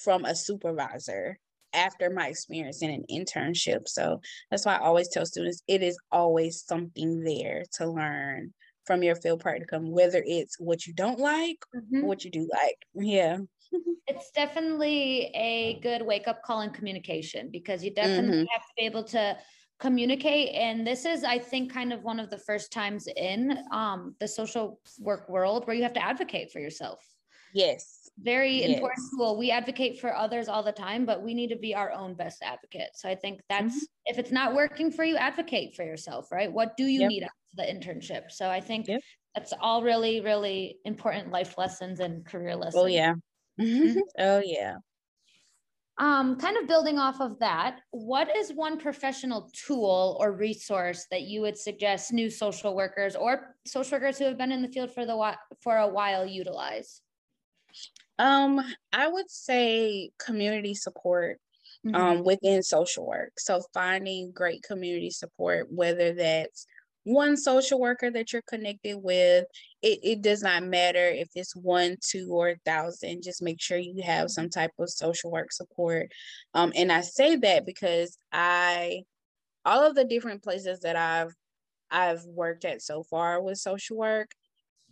from 0.03 0.25
a 0.25 0.35
supervisor 0.35 1.39
after 1.73 2.11
my 2.11 2.27
experience 2.27 2.83
in 2.83 2.91
an 2.91 3.05
internship. 3.09 3.87
So 3.87 4.21
that's 4.51 4.67
why 4.67 4.75
I 4.75 4.81
always 4.81 5.09
tell 5.09 5.25
students 5.25 5.63
it 5.69 5.83
is 5.83 5.97
always 6.11 6.65
something 6.67 7.23
there 7.23 7.63
to 7.75 7.89
learn 7.89 8.53
from 8.87 9.05
your 9.05 9.15
field 9.15 9.43
practicum, 9.43 9.91
whether 9.91 10.23
it's 10.27 10.59
what 10.59 10.85
you 10.87 10.95
don't 10.95 11.21
like 11.21 11.59
mm-hmm. 11.75 12.05
what 12.05 12.25
you 12.25 12.31
do 12.31 12.49
like. 12.53 12.79
Yeah. 12.95 13.39
it's 14.09 14.31
definitely 14.33 15.31
a 15.35 15.79
good 15.83 16.03
wake 16.03 16.27
up 16.27 16.43
call 16.43 16.63
in 16.63 16.71
communication 16.71 17.51
because 17.53 17.85
you 17.85 17.95
definitely 17.95 18.39
mm-hmm. 18.39 18.53
have 18.53 18.63
to 18.63 18.75
be 18.77 18.83
able 18.83 19.05
to 19.05 19.37
communicate 19.79 20.55
and 20.55 20.87
this 20.87 21.05
is 21.05 21.23
i 21.23 21.39
think 21.39 21.73
kind 21.73 21.93
of 21.93 22.03
one 22.03 22.19
of 22.19 22.31
the 22.31 22.39
first 22.39 22.73
times 22.73 23.09
in 23.17 23.59
um, 23.73 24.15
the 24.21 24.29
social 24.29 24.81
work 24.99 25.29
world 25.29 25.67
where 25.67 25.77
you 25.77 25.83
have 25.83 25.93
to 25.93 26.03
advocate 26.03 26.51
for 26.51 26.61
yourself 26.61 27.05
yes 27.53 28.09
very 28.21 28.61
yes. 28.61 28.71
important 28.71 29.07
tool 29.15 29.37
we 29.37 29.51
advocate 29.51 30.01
for 30.01 30.17
others 30.17 30.49
all 30.49 30.63
the 30.63 30.73
time 30.73 31.05
but 31.05 31.23
we 31.23 31.35
need 31.35 31.49
to 31.49 31.57
be 31.57 31.75
our 31.75 31.93
own 31.93 32.15
best 32.15 32.43
advocate 32.43 32.89
so 32.95 33.09
i 33.09 33.15
think 33.15 33.41
that's 33.51 33.75
mm-hmm. 33.75 34.07
if 34.07 34.19
it's 34.19 34.33
not 34.33 34.55
working 34.55 34.91
for 34.91 35.05
you 35.05 35.17
advocate 35.17 35.75
for 35.75 35.85
yourself 35.85 36.33
right 36.33 36.51
what 36.51 36.75
do 36.79 36.85
you 36.85 37.01
yep. 37.01 37.09
need 37.11 37.23
after 37.23 37.35
the 37.57 37.63
internship 37.63 38.31
so 38.31 38.49
i 38.49 38.61
think 38.61 38.89
yep. 38.89 39.01
that's 39.35 39.53
all 39.61 39.83
really 39.83 40.23
really 40.23 40.79
important 40.87 41.31
life 41.31 41.59
lessons 41.59 42.01
and 42.01 42.25
career 42.25 42.53
oh, 42.55 42.57
lessons 42.57 42.83
oh 42.83 42.87
yeah 42.87 43.13
mm-hmm. 43.61 43.99
oh 44.19 44.41
yeah 44.43 44.77
um, 45.99 46.37
kind 46.37 46.57
of 46.59 46.69
building 46.69 46.99
off 46.99 47.21
of 47.21 47.39
that, 47.39 47.81
what 47.91 48.35
is 48.37 48.53
one 48.53 48.79
professional 48.79 49.51
tool 49.55 50.17
or 50.21 50.33
resource 50.33 51.07
that 51.11 51.23
you 51.23 51.41
would 51.41 51.57
suggest 51.57 52.13
new 52.13 52.29
social 52.29 52.77
workers 52.77 53.17
or 53.17 53.57
social 53.67 53.99
workers 53.99 54.19
who 54.19 54.27
have 54.27 54.37
been 54.37 54.53
in 54.53 54.63
the 54.63 54.69
field 54.69 54.91
for 54.91 55.07
the 55.07 55.37
for 55.63 55.79
a 55.79 55.89
while 55.89 56.27
utilize? 56.27 57.01
Um, 58.19 58.61
I 58.93 59.09
would 59.09 59.31
say 59.31 60.11
community 60.19 60.75
support 60.75 61.39
mm-hmm. 61.87 61.95
um, 61.95 62.25
within 62.25 62.63
social 62.63 63.07
work. 63.07 63.33
So 63.39 63.63
finding 63.73 64.33
great 64.33 64.63
community 64.63 65.11
support, 65.11 65.71
whether 65.71 66.13
that's 66.13 66.67
one 67.07 67.37
social 67.37 67.79
worker 67.79 68.11
that 68.11 68.33
you're 68.33 68.43
connected 68.43 68.97
with. 69.01 69.45
It, 69.81 70.01
it 70.03 70.23
does 70.23 70.43
not 70.43 70.65
matter 70.65 71.07
if 71.07 71.29
it's 71.37 71.55
one, 71.55 71.97
two, 72.03 72.29
or 72.31 72.51
a 72.51 72.57
thousand. 72.65 73.23
Just 73.23 73.43
make 73.43 73.61
sure 73.61 73.79
you 73.79 74.03
have 74.03 74.29
some 74.29 74.51
type 74.51 74.73
of 74.79 74.91
social 74.91 75.31
work 75.31 75.53
support. 75.53 76.11
Um, 76.53 76.73
and 76.75 76.91
I 76.91 77.03
say 77.03 77.37
that 77.37 77.65
because 77.65 78.19
I, 78.33 79.03
all 79.65 79.87
of 79.87 79.95
the 79.95 80.05
different 80.05 80.43
places 80.43 80.81
that 80.81 80.97
I've 80.97 81.33
I've 81.89 82.25
worked 82.25 82.65
at 82.65 82.83
so 82.83 83.05
far 83.05 83.41
with 83.41 83.59
social 83.59 83.97
work, 83.97 84.33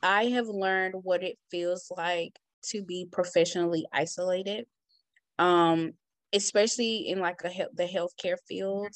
I 0.01 0.27
have 0.27 0.47
learned 0.47 0.95
what 1.03 1.25
it 1.25 1.37
feels 1.51 1.91
like 1.97 2.39
to 2.67 2.85
be 2.85 3.09
professionally 3.11 3.87
isolated. 3.93 4.67
Um, 5.41 5.95
especially 6.33 7.09
in 7.09 7.19
like 7.19 7.41
a 7.45 7.67
the 7.75 7.85
healthcare 7.85 8.37
field 8.47 8.93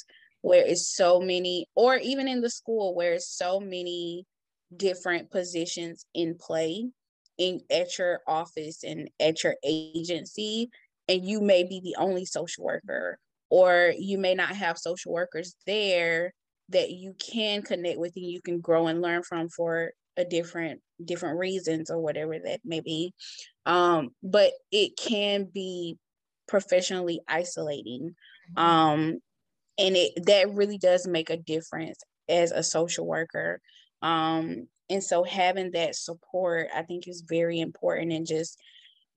where 0.48 0.64
it's 0.64 0.88
so 0.88 1.20
many, 1.20 1.66
or 1.74 1.96
even 1.96 2.26
in 2.26 2.40
the 2.40 2.50
school 2.50 2.94
where 2.94 3.12
it's 3.12 3.28
so 3.28 3.60
many 3.60 4.24
different 4.76 5.30
positions 5.30 6.04
in 6.14 6.36
play 6.36 6.86
in 7.38 7.60
at 7.70 7.98
your 7.98 8.20
office 8.26 8.82
and 8.82 9.08
at 9.20 9.44
your 9.44 9.54
agency, 9.64 10.70
and 11.06 11.24
you 11.24 11.40
may 11.40 11.62
be 11.62 11.80
the 11.80 11.96
only 11.98 12.24
social 12.24 12.64
worker, 12.64 13.18
or 13.50 13.92
you 13.96 14.18
may 14.18 14.34
not 14.34 14.50
have 14.50 14.78
social 14.78 15.12
workers 15.12 15.54
there 15.66 16.32
that 16.70 16.90
you 16.90 17.14
can 17.18 17.62
connect 17.62 17.98
with 17.98 18.12
and 18.16 18.26
you 18.26 18.40
can 18.42 18.60
grow 18.60 18.88
and 18.88 19.00
learn 19.00 19.22
from 19.22 19.48
for 19.48 19.92
a 20.16 20.24
different 20.24 20.80
different 21.04 21.38
reasons 21.38 21.90
or 21.90 22.00
whatever 22.00 22.36
that 22.38 22.60
may 22.64 22.80
be 22.80 23.14
um 23.66 24.08
but 24.22 24.50
it 24.72 24.96
can 24.96 25.44
be 25.44 25.96
professionally 26.48 27.20
isolating 27.28 28.14
mm-hmm. 28.56 28.58
um 28.58 29.18
and 29.78 29.96
it 29.96 30.12
that 30.26 30.52
really 30.54 30.78
does 30.78 31.06
make 31.06 31.30
a 31.30 31.36
difference 31.36 31.98
as 32.28 32.50
a 32.50 32.62
social 32.62 33.06
worker 33.06 33.60
um 34.02 34.66
and 34.90 35.02
so 35.02 35.22
having 35.24 35.70
that 35.72 35.94
support 35.94 36.68
i 36.74 36.82
think 36.82 37.08
is 37.08 37.24
very 37.28 37.60
important 37.60 38.12
and 38.12 38.26
just 38.26 38.58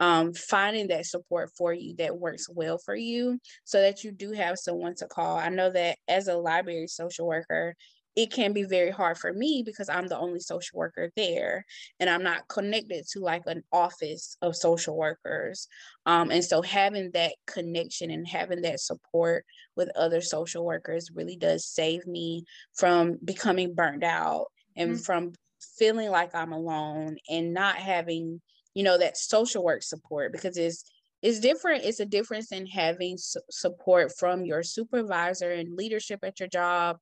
um, 0.01 0.33
finding 0.33 0.87
that 0.87 1.05
support 1.05 1.51
for 1.55 1.71
you 1.71 1.95
that 1.99 2.17
works 2.17 2.49
well 2.49 2.79
for 2.79 2.95
you 2.95 3.39
so 3.65 3.79
that 3.81 4.03
you 4.03 4.11
do 4.11 4.31
have 4.31 4.57
someone 4.57 4.95
to 4.95 5.05
call. 5.05 5.37
I 5.37 5.49
know 5.49 5.69
that 5.69 5.99
as 6.07 6.27
a 6.27 6.35
library 6.35 6.87
social 6.87 7.27
worker, 7.27 7.75
it 8.15 8.31
can 8.31 8.51
be 8.51 8.63
very 8.63 8.91
hard 8.91 9.17
for 9.17 9.31
me 9.33 9.63
because 9.65 9.87
I'm 9.87 10.07
the 10.07 10.17
only 10.17 10.41
social 10.41 10.77
worker 10.77 11.11
there 11.15 11.65
and 11.99 12.09
I'm 12.09 12.23
not 12.23 12.47
connected 12.49 13.05
to 13.11 13.19
like 13.19 13.43
an 13.45 13.63
office 13.71 14.35
of 14.41 14.55
social 14.55 14.97
workers. 14.97 15.67
Um, 16.05 16.29
and 16.29 16.43
so 16.43 16.61
having 16.61 17.11
that 17.13 17.33
connection 17.47 18.11
and 18.11 18.27
having 18.27 18.61
that 18.63 18.81
support 18.81 19.45
with 19.77 19.89
other 19.95 20.19
social 20.19 20.65
workers 20.65 21.09
really 21.13 21.37
does 21.37 21.65
save 21.65 22.05
me 22.05 22.43
from 22.73 23.17
becoming 23.23 23.73
burned 23.73 24.03
out 24.03 24.47
and 24.75 24.91
mm-hmm. 24.91 25.01
from 25.01 25.33
feeling 25.77 26.09
like 26.09 26.35
I'm 26.35 26.51
alone 26.51 27.17
and 27.29 27.53
not 27.53 27.75
having, 27.75 28.41
you 28.73 28.83
know, 28.83 28.97
that 28.97 29.15
social 29.15 29.63
work 29.63 29.83
support 29.83 30.33
because 30.33 30.57
it's 30.57 30.83
it's 31.21 31.39
different 31.39 31.83
it's 31.83 31.99
a 31.99 32.05
difference 32.05 32.51
in 32.51 32.65
having 32.65 33.15
su- 33.15 33.39
support 33.51 34.11
from 34.17 34.43
your 34.43 34.63
supervisor 34.63 35.51
and 35.51 35.77
leadership 35.77 36.19
at 36.23 36.39
your 36.39 36.49
job 36.49 36.97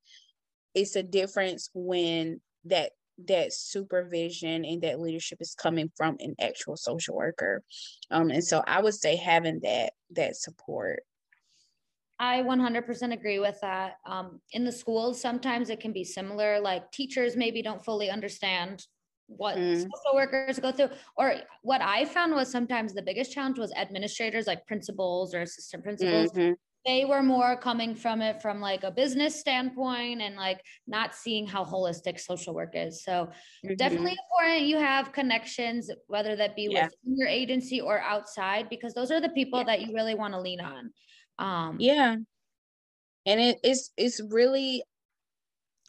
it's 0.74 0.96
a 0.96 1.04
difference 1.04 1.70
when 1.74 2.42
that 2.66 2.92
that 3.28 3.52
supervision 3.52 4.64
and 4.64 4.82
that 4.82 5.00
leadership 5.00 5.40
is 5.42 5.54
coming 5.54 5.92
from 5.98 6.16
an 6.20 6.36
actual 6.40 6.78
social 6.78 7.16
worker 7.16 7.64
um 8.12 8.30
and 8.30 8.44
so 8.44 8.64
i 8.66 8.82
would 8.82 8.94
say 8.94 9.16
having 9.16 9.60
that 9.62 9.94
that 10.12 10.36
support 10.36 11.04
I 12.20 12.42
100% 12.42 13.14
agree 13.14 13.40
with 13.40 13.58
that. 13.62 13.94
Um, 14.06 14.42
in 14.52 14.66
the 14.66 14.72
schools, 14.72 15.22
sometimes 15.22 15.70
it 15.70 15.80
can 15.80 15.94
be 15.94 16.04
similar. 16.04 16.60
Like 16.60 16.92
teachers 16.92 17.38
maybe 17.38 17.62
don't 17.62 17.84
fully 17.84 18.10
understand 18.10 18.86
what 19.28 19.56
mm. 19.56 19.78
social 19.78 20.16
workers 20.16 20.60
go 20.60 20.72
through. 20.74 20.90
Or 21.16 21.36
what 21.62 21.82
I 21.82 22.04
found 22.04 22.34
was 22.34 22.52
sometimes 22.52 22.94
the 22.94 23.02
biggest 23.02 23.32
challenge 23.32 23.58
was 23.58 23.72
administrators, 23.74 24.48
like 24.48 24.68
principals 24.68 25.34
or 25.34 25.42
assistant 25.42 25.84
principals. 25.84 26.32
Mm-hmm. 26.34 26.54
They 26.86 27.06
were 27.06 27.22
more 27.22 27.58
coming 27.58 27.94
from 27.94 28.22
it 28.22 28.42
from 28.42 28.62
like 28.62 28.84
a 28.84 28.92
business 28.92 29.40
standpoint 29.40 30.22
and 30.22 30.36
like 30.36 30.62
not 30.88 31.14
seeing 31.14 31.46
how 31.46 31.66
holistic 31.66 32.20
social 32.20 32.54
work 32.54 32.72
is. 32.74 33.04
So 33.04 33.30
mm-hmm. 33.66 33.76
definitely 33.76 34.16
important 34.18 34.62
you 34.62 34.78
have 34.78 35.12
connections, 35.12 35.92
whether 36.08 36.36
that 36.38 36.56
be 36.56 36.70
yeah. 36.72 36.86
within 36.86 37.18
your 37.18 37.28
agency 37.28 37.82
or 37.82 38.00
outside, 38.00 38.70
because 38.70 38.94
those 38.94 39.12
are 39.12 39.20
the 39.20 39.30
people 39.30 39.60
yeah. 39.60 39.66
that 39.66 39.82
you 39.82 39.94
really 39.94 40.16
want 40.16 40.34
to 40.34 40.40
lean 40.40 40.62
on. 40.62 40.92
Um, 41.38 41.78
yeah, 41.80 42.16
and 43.26 43.40
it 43.40 43.60
is 43.64 43.92
it's 43.98 44.22
really 44.30 44.84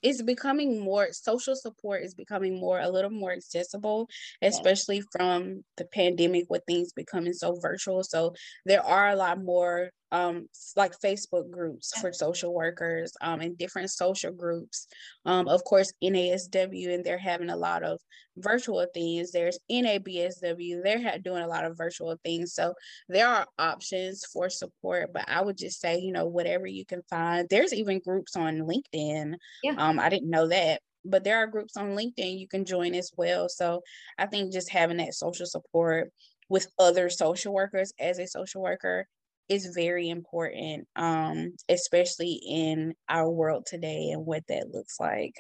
it's 0.03 0.22
becoming 0.22 0.81
more 0.81 1.09
social 1.12 1.55
support 1.55 2.03
is 2.03 2.14
becoming 2.14 2.59
more 2.59 2.81
a 2.81 2.88
little 2.88 3.11
more 3.11 3.33
accessible 3.33 4.09
especially 4.42 5.03
from 5.12 5.62
the 5.76 5.85
pandemic 5.85 6.46
with 6.48 6.62
things 6.66 6.92
becoming 6.92 7.33
so 7.33 7.59
virtual 7.61 8.03
so 8.03 8.35
there 8.64 8.85
are 8.85 9.11
a 9.11 9.16
lot 9.16 9.42
more 9.42 9.90
um 10.12 10.49
like 10.77 10.92
facebook 11.01 11.51
groups 11.51 11.92
for 12.01 12.12
social 12.12 12.53
workers 12.55 13.12
um 13.20 13.40
and 13.40 13.57
different 13.59 13.90
social 13.90 14.33
groups. 14.33 14.87
Um 15.25 15.49
of 15.49 15.62
course 15.64 15.92
nasw 16.03 16.94
and 16.94 17.05
they're 17.05 17.18
having 17.18 17.51
a 17.51 17.57
lot 17.57 17.83
of 17.83 18.01
virtual 18.37 18.87
things. 18.94 19.33
There's 19.33 19.59
nabsw 19.70 20.83
they're 20.83 21.03
ha- 21.03 21.18
doing 21.23 21.42
a 21.42 21.46
lot 21.49 21.64
of 21.64 21.77
virtual 21.77 22.16
things. 22.25 22.55
So 22.55 22.75
there 23.09 23.29
are 23.29 23.46
options 23.59 24.25
for 24.33 24.49
support 24.51 25.12
but 25.12 25.25
i 25.29 25.40
would 25.42 25.57
just 25.59 25.81
say 25.81 25.99
you 25.99 26.12
know 26.12 26.27
whatever 26.27 26.66
you 26.66 26.85
can 26.87 27.03
find. 27.11 27.46
There's 27.49 27.73
even 27.75 28.01
groups 28.01 28.37
on 28.37 28.59
linkedin. 28.61 29.35
Yeah. 29.62 29.75
um 29.79 29.99
i 29.99 30.09
didn't 30.09 30.31
know 30.31 30.49
that 30.49 30.81
but 31.05 31.25
there 31.25 31.38
are 31.38 31.46
groups 31.46 31.77
on 31.77 31.96
linkedin 31.96 32.38
you 32.38 32.49
can 32.49 32.64
join 32.64 32.94
as 32.94 33.11
well. 33.16 33.49
So 33.49 33.83
i 34.18 34.27
think 34.27 34.53
just 34.53 34.70
having 34.70 34.99
that 34.99 35.14
social 35.14 35.46
support 35.46 36.11
with 36.49 36.66
other 36.79 37.09
social 37.11 37.53
workers 37.55 37.92
as 37.99 38.18
a 38.18 38.27
social 38.27 38.62
worker 38.62 39.07
is 39.50 39.72
very 39.74 40.08
important, 40.08 40.86
um, 40.94 41.52
especially 41.68 42.40
in 42.48 42.94
our 43.08 43.28
world 43.28 43.66
today 43.66 44.10
and 44.12 44.24
what 44.24 44.44
that 44.48 44.68
looks 44.72 44.98
like. 45.00 45.34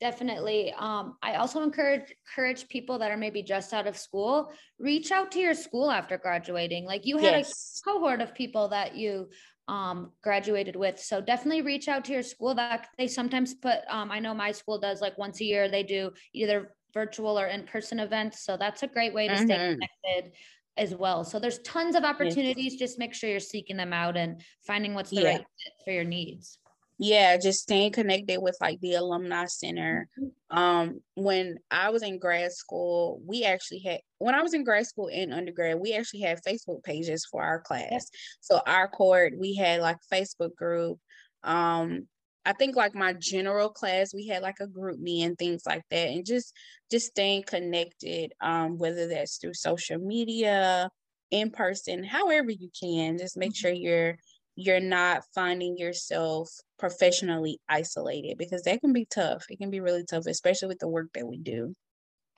Definitely. 0.00 0.74
Um, 0.76 1.16
I 1.22 1.34
also 1.34 1.62
encourage 1.62 2.12
encourage 2.26 2.68
people 2.68 2.98
that 2.98 3.10
are 3.10 3.16
maybe 3.16 3.42
just 3.42 3.72
out 3.72 3.86
of 3.86 3.96
school, 3.96 4.50
reach 4.78 5.12
out 5.12 5.30
to 5.32 5.38
your 5.38 5.54
school 5.54 5.90
after 5.90 6.18
graduating. 6.18 6.86
Like 6.86 7.06
you 7.06 7.18
had 7.18 7.46
yes. 7.46 7.80
a 7.86 7.90
cohort 7.90 8.20
of 8.20 8.34
people 8.34 8.68
that 8.68 8.96
you 8.96 9.28
um, 9.68 10.10
graduated 10.22 10.74
with. 10.74 10.98
So 10.98 11.20
definitely 11.20 11.62
reach 11.62 11.86
out 11.86 12.04
to 12.06 12.12
your 12.12 12.22
school. 12.22 12.54
That 12.54 12.88
they 12.98 13.08
sometimes 13.08 13.54
put. 13.54 13.80
Um, 13.88 14.10
I 14.10 14.18
know 14.18 14.34
my 14.34 14.52
school 14.52 14.80
does 14.80 15.00
like 15.00 15.18
once 15.18 15.40
a 15.40 15.44
year. 15.44 15.68
They 15.68 15.82
do 15.82 16.12
either 16.32 16.74
virtual 16.94 17.38
or 17.38 17.46
in 17.46 17.64
person 17.64 18.00
events. 18.00 18.44
So 18.44 18.56
that's 18.56 18.82
a 18.82 18.88
great 18.88 19.14
way 19.14 19.28
to 19.28 19.34
mm-hmm. 19.34 19.44
stay 19.44 19.56
connected 19.56 20.32
as 20.80 20.94
well. 20.94 21.24
So 21.24 21.38
there's 21.38 21.58
tons 21.60 21.94
of 21.94 22.04
opportunities. 22.04 22.76
Just 22.76 22.98
make 22.98 23.12
sure 23.14 23.28
you're 23.28 23.38
seeking 23.38 23.76
them 23.76 23.92
out 23.92 24.16
and 24.16 24.40
finding 24.66 24.94
what's 24.94 25.10
the 25.10 25.20
yeah. 25.20 25.28
right 25.28 25.38
fit 25.38 25.72
for 25.84 25.92
your 25.92 26.04
needs. 26.04 26.58
Yeah, 26.98 27.36
just 27.36 27.62
staying 27.62 27.92
connected 27.92 28.40
with 28.40 28.56
like 28.60 28.80
the 28.80 28.94
alumni 28.94 29.46
center. 29.46 30.08
Mm-hmm. 30.18 30.58
Um, 30.58 31.00
when 31.14 31.58
I 31.70 31.90
was 31.90 32.02
in 32.02 32.18
grad 32.18 32.52
school, 32.52 33.22
we 33.26 33.44
actually 33.44 33.80
had 33.80 34.00
when 34.18 34.34
I 34.34 34.42
was 34.42 34.54
in 34.54 34.64
grad 34.64 34.86
school 34.86 35.08
and 35.12 35.32
undergrad, 35.32 35.78
we 35.80 35.92
actually 35.94 36.20
had 36.20 36.42
Facebook 36.46 36.82
pages 36.82 37.26
for 37.30 37.42
our 37.42 37.60
class. 37.60 38.10
So 38.40 38.60
our 38.66 38.88
court, 38.88 39.34
we 39.38 39.54
had 39.54 39.80
like 39.80 39.96
Facebook 40.12 40.54
group. 40.56 40.98
Um, 41.42 42.06
I 42.44 42.52
think 42.54 42.74
like 42.76 42.94
my 42.94 43.12
general 43.12 43.68
class, 43.68 44.14
we 44.14 44.26
had 44.26 44.42
like 44.42 44.60
a 44.60 44.66
GroupMe 44.66 45.24
and 45.24 45.36
things 45.36 45.62
like 45.66 45.82
that, 45.90 46.08
and 46.08 46.24
just 46.24 46.54
just 46.90 47.06
staying 47.06 47.44
connected, 47.44 48.32
um, 48.40 48.78
whether 48.78 49.08
that's 49.08 49.36
through 49.36 49.54
social 49.54 49.98
media, 49.98 50.90
in 51.30 51.50
person, 51.50 52.02
however 52.04 52.50
you 52.50 52.70
can. 52.78 53.18
Just 53.18 53.36
make 53.36 53.50
mm-hmm. 53.50 53.68
sure 53.68 53.72
you're 53.72 54.16
you're 54.56 54.80
not 54.80 55.22
finding 55.34 55.76
yourself 55.76 56.50
professionally 56.78 57.58
isolated 57.68 58.36
because 58.36 58.62
that 58.62 58.80
can 58.80 58.92
be 58.92 59.06
tough. 59.06 59.44
It 59.48 59.58
can 59.58 59.70
be 59.70 59.80
really 59.80 60.04
tough, 60.04 60.26
especially 60.26 60.68
with 60.68 60.80
the 60.80 60.88
work 60.88 61.08
that 61.14 61.26
we 61.26 61.38
do. 61.38 61.74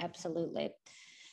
Absolutely. 0.00 0.70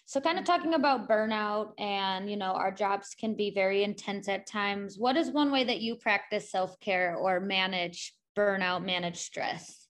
So 0.06 0.20
kind 0.20 0.40
of 0.40 0.46
talking 0.46 0.74
about 0.74 1.08
burnout 1.08 1.74
and, 1.78 2.32
you 2.32 2.38
know, 2.38 2.54
our 2.54 2.72
jobs 2.72 3.16
can 3.20 3.36
be 3.36 3.52
very 3.52 3.84
intense 3.84 4.28
at 4.28 4.48
times. 4.48 4.98
What 4.98 5.18
is 5.18 5.30
one 5.30 5.52
way 5.52 5.64
that 5.66 5.82
you 5.82 5.96
practice 5.96 6.50
self-care 6.50 7.16
or 7.16 7.40
manage 7.40 8.14
burnout, 8.40 8.86
manage 8.86 9.18
stress? 9.18 9.88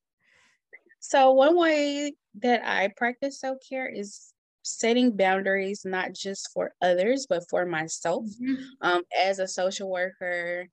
So, 1.00 1.32
one 1.32 1.58
way 1.58 2.14
that 2.40 2.62
I 2.66 2.90
practice 2.98 3.40
self 3.40 3.58
care 3.68 3.88
is 3.88 4.34
setting 4.64 5.16
boundaries, 5.16 5.84
not 5.86 6.14
just 6.14 6.50
for 6.54 6.74
others, 6.82 7.26
but 7.30 7.44
for 7.50 7.66
myself. 7.66 8.26
Mm-hmm. 8.26 8.64
Um, 8.82 9.04
as 9.18 9.40
a 9.40 9.48
social 9.48 9.90
worker, 9.90 10.68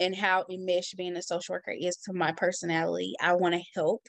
and 0.00 0.16
how 0.16 0.44
enmeshed 0.50 0.96
being 0.96 1.16
a 1.16 1.22
social 1.22 1.54
worker 1.54 1.74
is 1.78 1.96
to 1.96 2.12
my 2.12 2.32
personality. 2.32 3.14
I 3.20 3.34
want 3.34 3.54
to 3.54 3.62
help. 3.74 4.02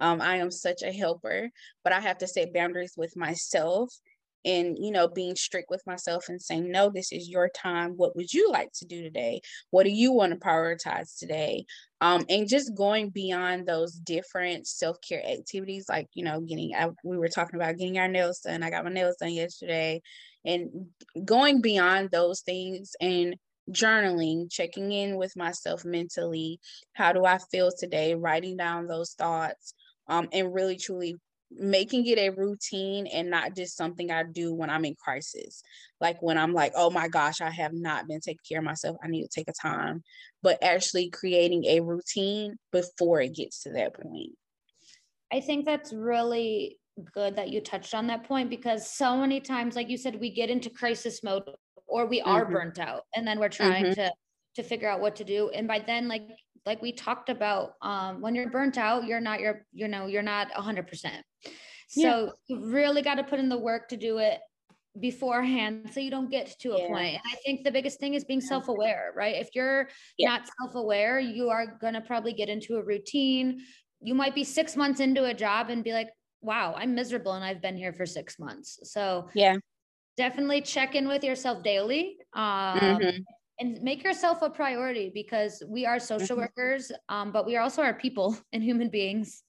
Um, 0.00 0.20
I 0.20 0.36
am 0.36 0.50
such 0.50 0.82
a 0.82 0.92
helper, 0.92 1.50
but 1.82 1.92
I 1.92 2.00
have 2.00 2.18
to 2.18 2.26
set 2.26 2.54
boundaries 2.54 2.94
with 2.96 3.16
myself 3.16 3.92
and 4.44 4.76
you 4.78 4.90
know 4.90 5.08
being 5.08 5.36
strict 5.36 5.70
with 5.70 5.82
myself 5.86 6.28
and 6.28 6.40
saying 6.40 6.70
no 6.70 6.90
this 6.90 7.12
is 7.12 7.28
your 7.28 7.48
time. 7.48 7.92
What 7.96 8.16
would 8.16 8.32
you 8.32 8.50
like 8.50 8.70
to 8.74 8.86
do 8.86 9.02
today? 9.02 9.40
What 9.70 9.84
do 9.84 9.90
you 9.90 10.12
want 10.12 10.32
to 10.32 10.38
prioritize 10.38 11.18
today? 11.18 11.64
Um 12.00 12.24
and 12.28 12.48
just 12.48 12.74
going 12.74 13.10
beyond 13.10 13.66
those 13.66 13.94
different 13.94 14.66
self-care 14.66 15.24
activities 15.26 15.86
like 15.88 16.08
you 16.14 16.24
know 16.24 16.40
getting 16.40 16.74
I, 16.74 16.90
we 17.04 17.18
were 17.18 17.28
talking 17.28 17.56
about 17.56 17.76
getting 17.76 17.98
our 17.98 18.08
nails 18.08 18.40
done. 18.40 18.62
I 18.62 18.70
got 18.70 18.84
my 18.84 18.90
nails 18.90 19.16
done 19.20 19.32
yesterday. 19.32 20.02
And 20.44 20.88
going 21.24 21.62
beyond 21.62 22.10
those 22.10 22.40
things 22.42 22.92
and 23.00 23.36
journaling 23.70 24.50
checking 24.50 24.92
in 24.92 25.16
with 25.16 25.36
myself 25.36 25.84
mentally. 25.84 26.60
How 26.92 27.12
do 27.12 27.24
i 27.24 27.38
feel 27.50 27.70
today? 27.76 28.14
Writing 28.14 28.56
down 28.56 28.86
those 28.86 29.14
thoughts 29.14 29.74
um, 30.08 30.28
and 30.32 30.52
really 30.52 30.76
truly 30.76 31.16
making 31.56 32.06
it 32.06 32.18
a 32.18 32.30
routine 32.30 33.06
and 33.06 33.30
not 33.30 33.54
just 33.54 33.76
something 33.76 34.10
I 34.10 34.24
do 34.24 34.52
when 34.52 34.70
I'm 34.70 34.84
in 34.84 34.94
crisis. 34.94 35.62
Like 36.00 36.22
when 36.22 36.38
I'm 36.38 36.52
like, 36.52 36.72
oh 36.76 36.90
my 36.90 37.08
gosh, 37.08 37.40
I 37.40 37.50
have 37.50 37.72
not 37.72 38.08
been 38.08 38.20
taking 38.20 38.40
care 38.48 38.58
of 38.58 38.64
myself. 38.64 38.96
I 39.02 39.08
need 39.08 39.22
to 39.22 39.28
take 39.28 39.48
a 39.48 39.52
time, 39.52 40.02
but 40.42 40.62
actually 40.62 41.10
creating 41.10 41.64
a 41.64 41.80
routine 41.80 42.56
before 42.72 43.20
it 43.20 43.34
gets 43.34 43.62
to 43.64 43.70
that 43.70 43.94
point. 43.94 44.32
I 45.32 45.40
think 45.40 45.64
that's 45.64 45.92
really 45.92 46.78
good 47.12 47.36
that 47.36 47.48
you 47.48 47.60
touched 47.60 47.94
on 47.94 48.06
that 48.08 48.24
point 48.24 48.50
because 48.50 48.88
so 48.88 49.16
many 49.16 49.40
times, 49.40 49.74
like 49.74 49.88
you 49.88 49.96
said, 49.96 50.20
we 50.20 50.30
get 50.30 50.50
into 50.50 50.70
crisis 50.70 51.22
mode 51.22 51.42
or 51.86 52.06
we 52.06 52.20
are 52.20 52.44
mm-hmm. 52.44 52.52
burnt 52.52 52.78
out 52.78 53.02
and 53.14 53.26
then 53.26 53.38
we're 53.38 53.48
trying 53.48 53.84
mm-hmm. 53.84 53.94
to 53.94 54.12
to 54.56 54.62
figure 54.62 54.88
out 54.88 55.00
what 55.00 55.16
to 55.16 55.24
do 55.24 55.50
and 55.50 55.66
by 55.66 55.80
then 55.80 56.06
like 56.08 56.28
like 56.64 56.80
we 56.80 56.92
talked 56.92 57.28
about 57.28 57.72
um, 57.82 58.20
when 58.20 58.34
you're 58.34 58.50
burnt 58.50 58.78
out 58.78 59.04
you're 59.04 59.20
not 59.20 59.40
your 59.40 59.66
you 59.72 59.88
know 59.88 60.06
you're 60.06 60.22
not 60.22 60.50
100% 60.52 60.86
so 61.88 62.00
yeah. 62.00 62.30
you 62.56 62.66
really 62.66 63.02
got 63.02 63.16
to 63.16 63.24
put 63.24 63.38
in 63.38 63.48
the 63.48 63.58
work 63.58 63.88
to 63.88 63.96
do 63.96 64.18
it 64.18 64.40
beforehand 65.00 65.90
so 65.92 65.98
you 65.98 66.10
don't 66.10 66.30
get 66.30 66.58
to 66.60 66.72
a 66.72 66.80
yeah. 66.80 66.88
point. 66.88 67.14
and 67.14 67.22
i 67.32 67.36
think 67.44 67.64
the 67.64 67.70
biggest 67.70 67.98
thing 67.98 68.14
is 68.14 68.24
being 68.24 68.40
self-aware 68.40 69.12
right 69.16 69.36
if 69.36 69.48
you're 69.54 69.88
yeah. 70.18 70.28
not 70.28 70.48
self-aware 70.60 71.18
you 71.18 71.50
are 71.50 71.78
going 71.80 71.94
to 71.94 72.00
probably 72.00 72.32
get 72.32 72.48
into 72.48 72.76
a 72.76 72.82
routine 72.82 73.60
you 74.00 74.14
might 74.14 74.34
be 74.34 74.44
six 74.44 74.76
months 74.76 75.00
into 75.00 75.24
a 75.24 75.34
job 75.34 75.68
and 75.68 75.82
be 75.82 75.92
like 75.92 76.08
wow 76.42 76.74
i'm 76.76 76.94
miserable 76.94 77.32
and 77.32 77.44
i've 77.44 77.60
been 77.60 77.76
here 77.76 77.92
for 77.92 78.06
six 78.06 78.38
months 78.38 78.78
so 78.84 79.28
yeah 79.34 79.56
definitely 80.16 80.60
check 80.60 80.94
in 80.94 81.08
with 81.08 81.24
yourself 81.24 81.62
daily 81.64 82.16
um, 82.34 82.78
mm-hmm 82.78 83.18
and 83.60 83.80
make 83.82 84.02
yourself 84.02 84.42
a 84.42 84.50
priority 84.50 85.10
because 85.12 85.62
we 85.68 85.86
are 85.86 85.98
social 85.98 86.36
mm-hmm. 86.36 86.46
workers 86.56 86.90
um, 87.08 87.32
but 87.32 87.46
we 87.46 87.56
are 87.56 87.62
also 87.62 87.82
our 87.82 87.94
people 87.94 88.36
and 88.52 88.62
human 88.62 88.88
beings 88.88 89.42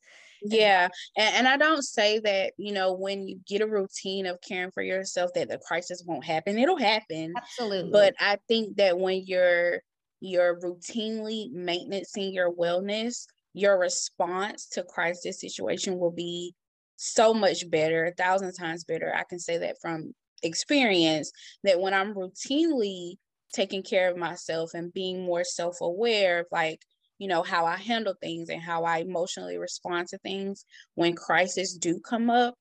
yeah 0.45 0.87
and, 1.17 1.35
and 1.35 1.47
i 1.47 1.57
don't 1.57 1.83
say 1.83 2.19
that 2.19 2.53
you 2.57 2.73
know 2.73 2.93
when 2.93 3.27
you 3.27 3.39
get 3.47 3.61
a 3.61 3.67
routine 3.67 4.25
of 4.25 4.39
caring 4.41 4.71
for 4.71 4.83
yourself 4.83 5.31
that 5.33 5.49
the 5.49 5.59
crisis 5.67 6.03
won't 6.05 6.25
happen 6.25 6.57
it'll 6.57 6.77
happen. 6.77 7.33
Absolutely. 7.35 7.91
But 7.91 8.15
i 8.19 8.37
think 8.47 8.77
that 8.77 8.97
when 8.99 9.23
you're 9.25 9.81
you're 10.21 10.59
routinely 10.59 11.51
maintaining 11.51 12.33
your 12.33 12.53
wellness 12.53 13.25
your 13.53 13.79
response 13.79 14.67
to 14.67 14.83
crisis 14.83 15.39
situation 15.39 15.97
will 15.97 16.11
be 16.11 16.53
so 16.97 17.33
much 17.33 17.69
better 17.69 18.05
a 18.05 18.13
thousand 18.13 18.53
times 18.53 18.83
better. 18.83 19.13
I 19.15 19.23
can 19.23 19.39
say 19.39 19.57
that 19.59 19.77
from 19.81 20.13
experience 20.43 21.31
that 21.63 21.79
when 21.79 21.93
I'm 21.93 22.13
routinely 22.13 23.15
taking 23.53 23.83
care 23.83 24.11
of 24.11 24.17
myself 24.17 24.73
and 24.73 24.93
being 24.93 25.25
more 25.25 25.43
self-aware 25.43 26.41
of 26.41 26.45
like 26.51 26.81
you 27.17 27.27
know 27.27 27.43
how 27.43 27.65
i 27.65 27.75
handle 27.75 28.15
things 28.21 28.49
and 28.49 28.61
how 28.61 28.83
i 28.83 28.99
emotionally 28.99 29.57
respond 29.57 30.07
to 30.07 30.17
things 30.19 30.65
when 30.95 31.15
crises 31.15 31.77
do 31.79 31.99
come 31.99 32.29
up 32.29 32.55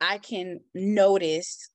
i 0.00 0.18
can 0.18 0.60
notice 0.74 1.70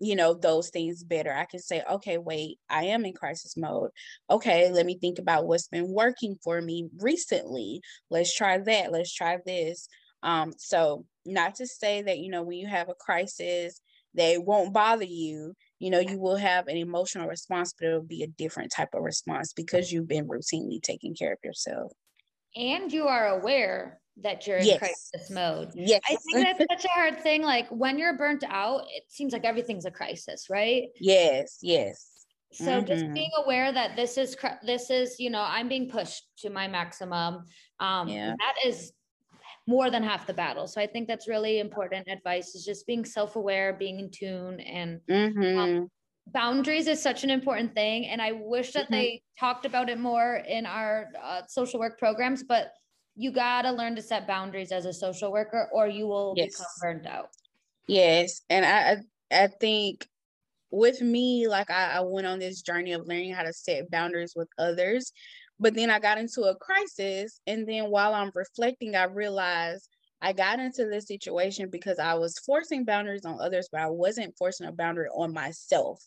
you 0.00 0.14
know 0.14 0.34
those 0.34 0.70
things 0.70 1.02
better. 1.02 1.32
I 1.32 1.44
can 1.44 1.60
say 1.60 1.82
okay 1.90 2.18
wait 2.18 2.58
i 2.70 2.84
am 2.84 3.04
in 3.04 3.12
crisis 3.14 3.56
mode. 3.56 3.90
Okay 4.30 4.70
let 4.70 4.86
me 4.86 4.96
think 5.00 5.18
about 5.18 5.46
what's 5.46 5.68
been 5.68 5.92
working 5.92 6.36
for 6.42 6.60
me 6.60 6.88
recently. 7.00 7.80
Let's 8.10 8.34
try 8.34 8.58
that. 8.58 8.92
Let's 8.92 9.12
try 9.12 9.38
this. 9.44 9.88
Um 10.22 10.52
so 10.56 11.04
not 11.26 11.56
to 11.56 11.66
say 11.66 12.02
that 12.02 12.18
you 12.18 12.30
know 12.30 12.42
when 12.42 12.58
you 12.58 12.68
have 12.68 12.88
a 12.88 12.94
crisis 12.94 13.80
they 14.14 14.38
won't 14.38 14.72
bother 14.72 15.04
you 15.04 15.54
you 15.78 15.90
know 15.90 16.00
you 16.00 16.18
will 16.18 16.36
have 16.36 16.66
an 16.68 16.76
emotional 16.76 17.28
response 17.28 17.72
but 17.78 17.86
it'll 17.88 18.02
be 18.02 18.22
a 18.22 18.26
different 18.26 18.72
type 18.72 18.90
of 18.94 19.02
response 19.02 19.52
because 19.52 19.92
you've 19.92 20.08
been 20.08 20.26
routinely 20.26 20.82
taking 20.82 21.14
care 21.14 21.32
of 21.32 21.38
yourself. 21.44 21.92
And 22.56 22.92
you 22.92 23.06
are 23.06 23.28
aware 23.28 24.00
that 24.22 24.46
you're 24.46 24.58
in 24.58 24.78
crisis 24.78 25.30
mode. 25.30 25.70
Yes. 25.74 26.00
I 26.08 26.16
think 26.16 26.58
that's 26.58 26.82
such 26.82 26.90
a 26.90 26.94
hard 26.94 27.20
thing 27.20 27.42
like 27.42 27.68
when 27.68 27.98
you're 27.98 28.16
burnt 28.16 28.44
out 28.48 28.82
it 28.94 29.04
seems 29.08 29.32
like 29.32 29.44
everything's 29.44 29.84
a 29.84 29.90
crisis 29.90 30.46
right? 30.50 30.84
Yes 31.00 31.58
yes. 31.62 32.10
So 32.52 32.64
mm-hmm. 32.64 32.86
just 32.86 33.12
being 33.12 33.30
aware 33.44 33.70
that 33.72 33.94
this 33.94 34.16
is 34.16 34.36
this 34.64 34.90
is 34.90 35.20
you 35.20 35.30
know 35.30 35.44
i'm 35.46 35.68
being 35.68 35.88
pushed 35.88 36.24
to 36.38 36.50
my 36.50 36.66
maximum. 36.66 37.44
Um 37.78 38.08
yeah. 38.08 38.34
that 38.38 38.54
is 38.68 38.92
more 39.68 39.90
than 39.90 40.02
half 40.02 40.26
the 40.26 40.32
battle. 40.32 40.66
So 40.66 40.80
I 40.80 40.86
think 40.86 41.06
that's 41.06 41.28
really 41.28 41.60
important 41.60 42.08
advice 42.08 42.54
is 42.54 42.64
just 42.64 42.86
being 42.86 43.04
self-aware, 43.04 43.74
being 43.74 44.00
in 44.00 44.10
tune 44.10 44.60
and 44.60 44.98
mm-hmm. 45.06 45.58
um, 45.58 45.90
boundaries 46.28 46.86
is 46.86 47.02
such 47.02 47.22
an 47.22 47.28
important 47.28 47.74
thing. 47.74 48.06
And 48.06 48.22
I 48.22 48.32
wish 48.32 48.72
that 48.72 48.84
mm-hmm. 48.84 48.94
they 48.94 49.22
talked 49.38 49.66
about 49.66 49.90
it 49.90 49.98
more 49.98 50.36
in 50.48 50.64
our 50.64 51.08
uh, 51.22 51.42
social 51.48 51.78
work 51.78 51.98
programs, 51.98 52.42
but 52.42 52.72
you 53.14 53.30
got 53.30 53.62
to 53.62 53.72
learn 53.72 53.94
to 53.96 54.00
set 54.00 54.26
boundaries 54.26 54.72
as 54.72 54.86
a 54.86 54.92
social 54.92 55.30
worker 55.30 55.68
or 55.70 55.86
you 55.86 56.06
will 56.06 56.32
yes. 56.34 56.52
become 56.52 56.66
burned 56.80 57.06
out. 57.06 57.28
Yes. 57.86 58.40
And 58.48 58.64
I, 58.64 58.96
I 59.30 59.48
think 59.48 60.08
with 60.70 61.02
me, 61.02 61.46
like 61.46 61.70
I, 61.70 61.96
I 61.96 62.00
went 62.00 62.26
on 62.26 62.38
this 62.38 62.62
journey 62.62 62.92
of 62.94 63.06
learning 63.06 63.34
how 63.34 63.42
to 63.42 63.52
set 63.52 63.90
boundaries 63.90 64.32
with 64.34 64.48
others 64.58 65.12
but 65.60 65.74
then 65.74 65.90
I 65.90 65.98
got 65.98 66.18
into 66.18 66.42
a 66.42 66.56
crisis. 66.56 67.40
And 67.46 67.68
then 67.68 67.90
while 67.90 68.14
I'm 68.14 68.30
reflecting, 68.34 68.94
I 68.94 69.04
realized 69.04 69.88
I 70.20 70.32
got 70.32 70.58
into 70.58 70.86
this 70.86 71.06
situation 71.06 71.68
because 71.70 71.98
I 71.98 72.14
was 72.14 72.38
forcing 72.40 72.84
boundaries 72.84 73.24
on 73.24 73.40
others, 73.40 73.68
but 73.70 73.80
I 73.80 73.88
wasn't 73.88 74.36
forcing 74.36 74.66
a 74.66 74.72
boundary 74.72 75.08
on 75.14 75.32
myself. 75.32 76.02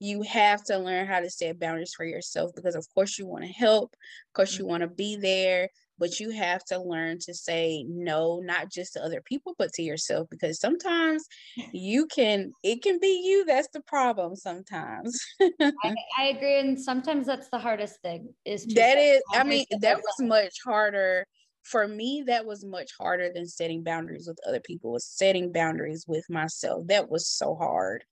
You 0.00 0.22
have 0.22 0.62
to 0.64 0.78
learn 0.78 1.06
how 1.06 1.20
to 1.20 1.30
set 1.30 1.58
boundaries 1.58 1.94
for 1.94 2.04
yourself 2.04 2.52
because, 2.54 2.74
of 2.74 2.86
course, 2.94 3.18
you 3.18 3.26
want 3.26 3.44
to 3.44 3.52
help, 3.52 3.94
of 3.94 4.32
course, 4.34 4.58
you 4.58 4.64
mm-hmm. 4.64 4.70
want 4.70 4.80
to 4.82 4.88
be 4.88 5.16
there, 5.16 5.70
but 5.98 6.20
you 6.20 6.30
have 6.30 6.64
to 6.64 6.80
learn 6.80 7.18
to 7.20 7.34
say 7.34 7.84
no 7.88 8.40
not 8.44 8.70
just 8.70 8.94
to 8.94 9.02
other 9.02 9.20
people 9.20 9.54
but 9.58 9.72
to 9.72 9.82
yourself 9.82 10.28
because 10.30 10.60
sometimes 10.60 11.24
you 11.72 12.06
can 12.06 12.52
it 12.62 12.82
can 12.82 12.98
be 12.98 13.22
you 13.24 13.44
that's 13.44 13.68
the 13.72 13.80
problem 13.82 14.36
sometimes. 14.36 15.20
I, 15.40 15.94
I, 16.18 16.24
agree 16.24 16.58
and 16.58 16.80
sometimes 16.80 17.26
that's 17.26 17.48
the 17.50 17.58
hardest 17.58 18.00
thing 18.02 18.32
is 18.44 18.66
that 18.74 18.98
is 18.98 19.22
i 19.32 19.44
mean 19.44 19.64
that 19.80 19.98
was 19.98 20.14
much 20.20 20.54
harder 20.64 21.26
for 21.62 21.88
me 21.88 22.24
that 22.26 22.44
was 22.44 22.64
much 22.64 22.90
harder 22.98 23.30
than 23.32 23.46
setting 23.46 23.82
boundaries 23.82 24.26
with 24.28 24.38
other 24.46 24.60
people 24.60 24.92
was 24.92 25.06
setting 25.06 25.52
boundaries 25.52 26.04
with 26.06 26.24
myself 26.28 26.86
that 26.86 27.10
was 27.10 27.28
so 27.28 27.54
hard 27.54 28.04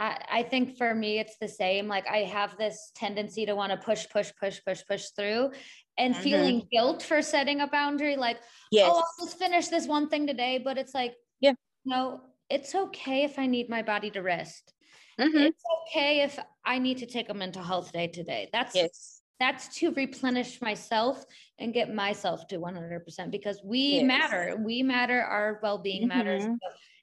I, 0.00 0.16
I 0.32 0.42
think 0.44 0.78
for 0.78 0.94
me 0.94 1.18
it's 1.18 1.36
the 1.36 1.48
same 1.48 1.86
like 1.86 2.08
i 2.08 2.18
have 2.18 2.56
this 2.56 2.90
tendency 2.96 3.44
to 3.44 3.54
want 3.54 3.70
to 3.70 3.76
push 3.76 4.08
push 4.08 4.32
push 4.40 4.58
push 4.66 4.80
push 4.88 5.04
through 5.16 5.50
and 5.98 6.14
mm-hmm. 6.14 6.22
feeling 6.22 6.68
guilt 6.72 7.02
for 7.02 7.20
setting 7.20 7.60
a 7.60 7.66
boundary 7.66 8.16
like 8.16 8.38
yes. 8.72 8.90
oh 8.90 8.96
i'll 8.96 9.26
just 9.26 9.38
finish 9.38 9.68
this 9.68 9.86
one 9.86 10.08
thing 10.08 10.26
today 10.26 10.58
but 10.64 10.78
it's 10.78 10.94
like 10.94 11.14
yeah 11.40 11.52
no 11.84 12.22
it's 12.48 12.74
okay 12.74 13.24
if 13.24 13.38
i 13.38 13.46
need 13.46 13.68
my 13.68 13.82
body 13.82 14.10
to 14.10 14.22
rest 14.22 14.72
mm-hmm. 15.20 15.36
it's 15.36 15.62
okay 15.82 16.22
if 16.22 16.38
i 16.64 16.78
need 16.78 16.96
to 16.98 17.06
take 17.06 17.28
a 17.28 17.34
mental 17.34 17.62
health 17.62 17.92
day 17.92 18.06
today 18.06 18.48
that's 18.54 18.74
yes. 18.74 19.20
that's 19.38 19.68
to 19.76 19.92
replenish 19.92 20.62
myself 20.62 21.26
and 21.58 21.74
get 21.74 21.94
myself 21.94 22.46
to 22.48 22.58
100% 22.58 23.30
because 23.30 23.60
we 23.62 23.96
yes. 23.96 24.04
matter 24.04 24.56
we 24.64 24.82
matter 24.82 25.20
our 25.20 25.60
well-being 25.62 26.08
mm-hmm. 26.08 26.18
matters 26.18 26.42
so 26.42 26.56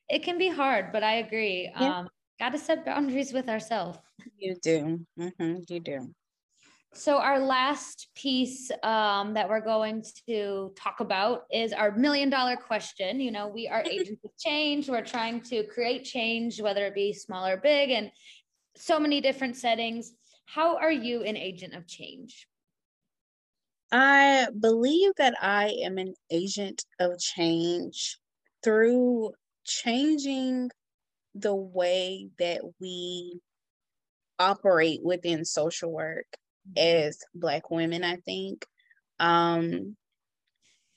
it 0.09 0.23
can 0.23 0.39
be 0.39 0.49
hard 0.49 0.91
but 0.91 1.03
i 1.03 1.17
agree 1.17 1.71
yeah. 1.79 1.99
um 1.99 2.09
got 2.39 2.49
to 2.49 2.57
set 2.57 2.85
boundaries 2.85 3.33
with 3.33 3.49
ourselves 3.49 3.99
you 4.37 4.55
do 4.61 4.99
mm-hmm. 5.19 5.55
you 5.67 5.79
do 5.79 6.13
so, 6.93 7.17
our 7.17 7.39
last 7.39 8.07
piece 8.15 8.71
um, 8.81 9.35
that 9.35 9.47
we're 9.47 9.61
going 9.61 10.03
to 10.27 10.73
talk 10.75 10.99
about 10.99 11.43
is 11.51 11.71
our 11.71 11.91
million 11.91 12.31
dollar 12.31 12.55
question. 12.55 13.19
You 13.19 13.29
know, 13.31 13.47
we 13.47 13.67
are 13.67 13.83
agents 13.85 14.23
of 14.25 14.31
change. 14.39 14.89
We're 14.89 15.03
trying 15.03 15.41
to 15.41 15.63
create 15.65 16.05
change, 16.05 16.59
whether 16.59 16.85
it 16.87 16.95
be 16.95 17.13
small 17.13 17.45
or 17.45 17.57
big, 17.57 17.91
and 17.91 18.09
so 18.75 18.99
many 18.99 19.21
different 19.21 19.57
settings. 19.57 20.13
How 20.45 20.77
are 20.77 20.91
you 20.91 21.21
an 21.21 21.37
agent 21.37 21.75
of 21.75 21.87
change? 21.87 22.47
I 23.91 24.47
believe 24.59 25.11
that 25.17 25.35
I 25.39 25.77
am 25.83 25.99
an 25.99 26.15
agent 26.31 26.83
of 26.99 27.19
change 27.19 28.17
through 28.63 29.33
changing 29.65 30.71
the 31.41 31.55
way 31.55 32.29
that 32.39 32.61
we 32.79 33.39
operate 34.39 35.01
within 35.03 35.45
social 35.45 35.91
work 35.91 36.27
as 36.75 37.19
black 37.33 37.71
women 37.71 38.03
i 38.03 38.17
think 38.17 38.65
um 39.19 39.95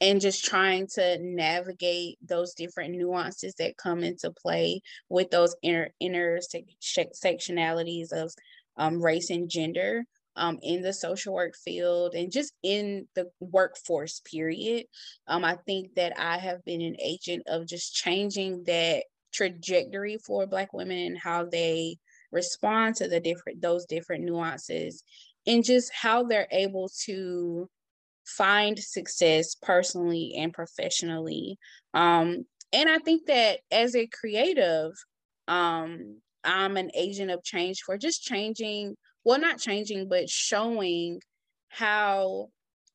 and 0.00 0.20
just 0.20 0.44
trying 0.44 0.86
to 0.86 1.18
navigate 1.20 2.16
those 2.26 2.54
different 2.54 2.96
nuances 2.96 3.54
that 3.58 3.76
come 3.76 4.02
into 4.02 4.30
play 4.30 4.80
with 5.08 5.30
those 5.30 5.54
inner 5.62 5.90
intersectionalities 6.02 8.12
of 8.12 8.32
um, 8.76 9.02
race 9.02 9.30
and 9.30 9.50
gender 9.50 10.04
um, 10.36 10.58
in 10.62 10.80
the 10.80 10.92
social 10.92 11.34
work 11.34 11.54
field 11.54 12.14
and 12.14 12.32
just 12.32 12.54
in 12.62 13.06
the 13.14 13.28
workforce 13.40 14.20
period. 14.20 14.86
Um, 15.26 15.44
i 15.44 15.56
think 15.66 15.94
that 15.96 16.18
i 16.18 16.38
have 16.38 16.64
been 16.64 16.80
an 16.80 16.96
agent 17.02 17.42
of 17.46 17.66
just 17.66 17.94
changing 17.94 18.64
that 18.64 19.04
trajectory 19.32 20.18
for 20.18 20.46
black 20.46 20.72
women 20.72 20.98
and 20.98 21.18
how 21.18 21.44
they 21.44 21.96
respond 22.32 22.96
to 22.96 23.08
the 23.08 23.20
different 23.20 23.60
those 23.60 23.86
different 23.86 24.24
nuances 24.24 25.02
and 25.46 25.64
just 25.64 25.90
how 25.92 26.22
they're 26.22 26.48
able 26.52 26.90
to 27.04 27.68
find 28.24 28.78
success 28.78 29.56
personally 29.60 30.34
and 30.36 30.52
professionally. 30.52 31.58
Um, 31.94 32.44
and 32.72 32.88
I 32.88 32.98
think 32.98 33.26
that 33.26 33.60
as 33.70 33.96
a 33.96 34.06
creative, 34.06 34.92
um, 35.48 36.20
I'm 36.44 36.76
an 36.76 36.90
agent 36.94 37.30
of 37.30 37.42
change 37.42 37.80
for 37.84 37.98
just 37.98 38.22
changing, 38.22 38.94
well, 39.24 39.40
not 39.40 39.58
changing, 39.58 40.08
but 40.08 40.28
showing 40.28 41.20
how 41.68 42.48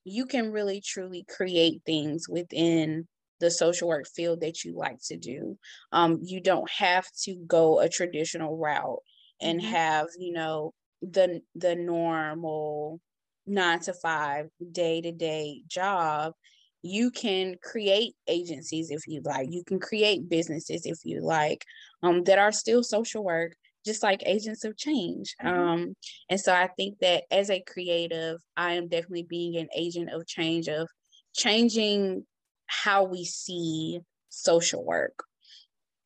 you 0.06 0.26
can 0.26 0.52
really 0.52 0.82
truly 0.82 1.26
create 1.28 1.82
things 1.86 2.30
within 2.30 3.08
the 3.40 3.52
social 3.52 3.88
work 3.88 4.08
field 4.08 4.42
that 4.42 4.64
you 4.64 4.76
like 4.76 5.00
to 5.06 5.18
do. 5.18 5.58
Um, 5.92 6.20
you 6.24 6.42
don't 6.42 6.70
have 6.70 7.06
to 7.24 7.36
go 7.48 7.80
a 7.80 7.90
traditional 7.90 8.58
route 8.58 9.02
and 9.42 9.60
mm-hmm. 9.60 9.72
have, 9.72 10.08
you 10.18 10.34
know, 10.34 10.74
the 11.02 11.42
the 11.56 11.76
normal 11.76 13.00
nine 13.46 13.80
to 13.80 13.94
five 13.94 14.48
day 14.72 15.02
to 15.02 15.12
day 15.12 15.62
job 15.68 16.34
you 16.82 17.10
can 17.10 17.56
create 17.64 18.14
agencies 18.28 18.92
if 18.92 19.08
you 19.08 19.22
like 19.24 19.48
you 19.50 19.64
can 19.64 19.80
create 19.80 20.30
businesses 20.30 20.86
if 20.86 21.00
you 21.04 21.22
like 21.22 21.64
um, 22.04 22.24
that 22.24 22.38
are 22.38 22.52
still 22.52 22.84
social 22.84 23.24
work 23.24 23.54
just 23.86 24.04
like 24.04 24.22
agents 24.26 24.64
of 24.64 24.78
change 24.78 25.36
mm-hmm. 25.44 25.60
um, 25.60 25.96
and 26.30 26.40
so 26.40 26.54
i 26.54 26.68
think 26.78 26.98
that 27.00 27.24
as 27.32 27.50
a 27.50 27.64
creative 27.68 28.40
i 28.56 28.74
am 28.74 28.88
definitely 28.88 29.26
being 29.28 29.58
an 29.58 29.68
agent 29.76 30.10
of 30.12 30.26
change 30.28 30.68
of 30.68 30.88
changing 31.36 32.24
how 32.68 33.04
we 33.04 33.26
see 33.26 34.00
social 34.30 34.84
work 34.84 35.24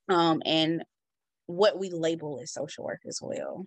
um, 0.09 0.41
and 0.45 0.83
what 1.47 1.79
we 1.79 1.89
label 1.89 2.39
as 2.41 2.53
social 2.53 2.83
work 2.83 3.01
as 3.07 3.19
well 3.21 3.65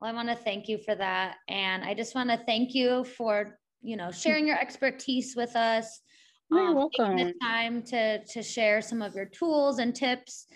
well, 0.00 0.10
I 0.10 0.14
want 0.14 0.28
to 0.28 0.34
thank 0.34 0.68
you 0.68 0.78
for 0.78 0.94
that. 0.94 1.36
And 1.48 1.84
I 1.84 1.94
just 1.94 2.14
want 2.14 2.30
to 2.30 2.38
thank 2.38 2.74
you 2.74 3.04
for, 3.04 3.58
you 3.82 3.96
know, 3.96 4.10
sharing 4.10 4.46
your 4.46 4.58
expertise 4.58 5.34
with 5.36 5.54
us. 5.56 6.00
You're 6.50 6.68
um, 6.68 6.74
welcome. 6.74 7.16
The 7.16 7.34
time 7.42 7.82
to, 7.82 8.24
to 8.24 8.42
share 8.42 8.80
some 8.80 9.02
of 9.02 9.14
your 9.14 9.26
tools 9.26 9.78
and 9.78 9.94
tips. 9.94 10.46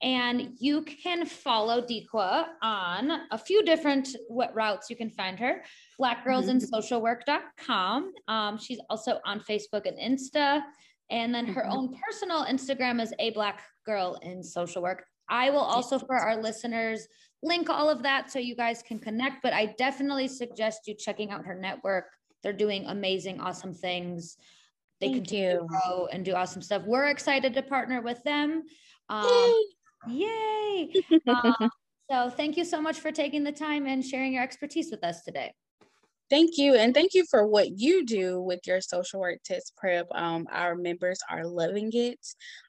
And 0.00 0.54
you 0.58 0.82
can 0.82 1.26
follow 1.26 1.82
Dequa 1.82 2.46
on 2.62 3.10
a 3.32 3.38
few 3.38 3.64
different 3.64 4.08
what 4.28 4.54
routes 4.54 4.88
you 4.88 4.94
can 4.96 5.10
find 5.10 5.40
her. 5.40 5.64
Blackgirlsinsocialwork.com. 6.00 8.12
Um, 8.28 8.58
she's 8.58 8.78
also 8.88 9.18
on 9.24 9.40
Facebook 9.40 9.86
and 9.86 9.98
Insta. 9.98 10.62
And 11.10 11.34
then 11.34 11.46
her 11.46 11.62
mm-hmm. 11.62 11.72
own 11.72 11.96
personal 12.00 12.44
Instagram 12.44 13.00
is 13.00 13.12
a 13.18 13.30
black 13.30 13.64
girl 13.84 14.20
in 14.22 14.40
social 14.42 14.82
work. 14.82 15.04
I 15.28 15.50
will 15.50 15.58
also, 15.58 15.98
for 15.98 16.16
our 16.16 16.40
listeners, 16.40 17.08
link 17.42 17.68
all 17.68 17.90
of 17.90 18.04
that 18.04 18.30
so 18.30 18.38
you 18.38 18.54
guys 18.54 18.82
can 18.82 19.00
connect. 19.00 19.42
But 19.42 19.52
I 19.52 19.74
definitely 19.78 20.28
suggest 20.28 20.86
you 20.86 20.94
checking 20.94 21.30
out 21.30 21.44
her 21.44 21.54
network. 21.54 22.04
They're 22.42 22.52
doing 22.52 22.86
amazing, 22.86 23.40
awesome 23.40 23.74
things. 23.74 24.36
They 25.00 25.08
Thank 25.08 25.24
continue 25.24 25.50
you. 25.50 25.58
to 25.58 25.66
grow 25.66 26.06
and 26.06 26.24
do 26.24 26.34
awesome 26.34 26.62
stuff. 26.62 26.84
We're 26.86 27.08
excited 27.08 27.52
to 27.54 27.62
partner 27.62 28.00
with 28.00 28.22
them. 28.24 28.62
Um, 29.08 29.24
yay! 30.06 30.92
Um, 31.26 31.70
so 32.10 32.30
thank 32.30 32.56
you 32.56 32.64
so 32.64 32.80
much 32.80 33.00
for 33.00 33.12
taking 33.12 33.44
the 33.44 33.52
time 33.52 33.86
and 33.86 34.02
sharing 34.02 34.32
your 34.32 34.42
expertise 34.42 34.90
with 34.90 35.04
us 35.04 35.22
today. 35.22 35.52
Thank 36.30 36.58
you. 36.58 36.74
And 36.74 36.92
thank 36.92 37.14
you 37.14 37.24
for 37.30 37.46
what 37.46 37.78
you 37.78 38.04
do 38.04 38.38
with 38.40 38.60
your 38.66 38.82
social 38.82 39.20
work 39.20 39.38
test 39.44 39.72
prep. 39.78 40.06
Um, 40.12 40.46
our 40.52 40.74
members 40.74 41.20
are 41.30 41.46
loving 41.46 41.90
it. 41.94 42.18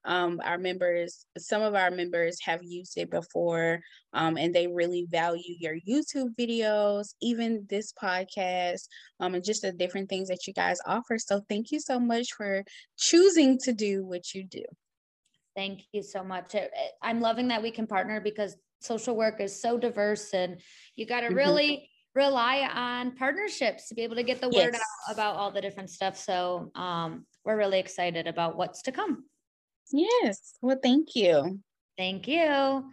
Um, 0.06 0.40
our 0.46 0.58
members, 0.58 1.26
some 1.38 1.62
of 1.62 1.76
our 1.76 1.92
members 1.92 2.38
have 2.44 2.64
used 2.64 2.98
it 2.98 3.12
before 3.12 3.82
um, 4.14 4.38
and 4.38 4.56
they 4.56 4.68
really 4.68 5.08
value 5.10 5.56
your 5.60 5.76
YouTube 5.76 6.36
videos, 6.40 7.14
even 7.22 7.66
this 7.70 7.92
podcast, 8.02 8.88
um, 9.20 9.36
and 9.36 9.44
just 9.44 9.64
the 9.64 9.74
different 9.74 10.08
things 10.08 10.30
that 10.30 10.48
you 10.48 10.54
guys 10.54 10.80
offer. 10.86 11.18
So 11.18 11.42
thank 11.50 11.72
you 11.72 11.82
so 11.82 12.00
much 12.00 12.34
for 12.34 12.64
choosing 12.98 13.58
to 13.60 13.74
do 13.74 14.06
what 14.06 14.34
you 14.34 14.46
do. 14.46 14.64
Thank 15.56 15.84
you 15.91 16.04
so 16.04 16.24
much. 16.24 16.56
I'm 17.02 17.22
loving 17.22 17.50
that 17.50 17.62
we 17.62 17.72
can 17.72 17.88
partner 17.88 18.22
because 18.22 18.56
social 18.82 19.16
work 19.16 19.41
is 19.41 19.62
so 19.62 19.78
diverse 19.78 20.34
and 20.34 20.62
you 20.95 21.06
got 21.06 21.22
to 21.22 21.28
Mhm. 21.28 21.36
really 21.36 21.89
rely 22.16 22.62
on 22.62 23.16
partnerships 23.16 23.88
to 23.89 23.95
be 23.95 24.04
able 24.04 24.16
to 24.16 24.24
get 24.24 24.41
the 24.41 24.50
word 24.50 24.76
out 24.76 24.82
about 25.14 25.36
all 25.36 25.52
the 25.52 25.62
different 25.62 25.89
stuff. 25.89 26.18
So 26.18 26.72
um, 26.76 27.26
we're 27.43 27.58
really 27.58 27.80
excited 27.80 28.28
about 28.28 28.58
what's 28.58 28.82
to 28.84 28.91
come. 28.91 29.26
Yes. 29.91 30.56
Well, 30.62 30.80
thank 30.82 31.16
you. 31.16 31.62
Thank 31.97 32.28
you. 32.28 32.91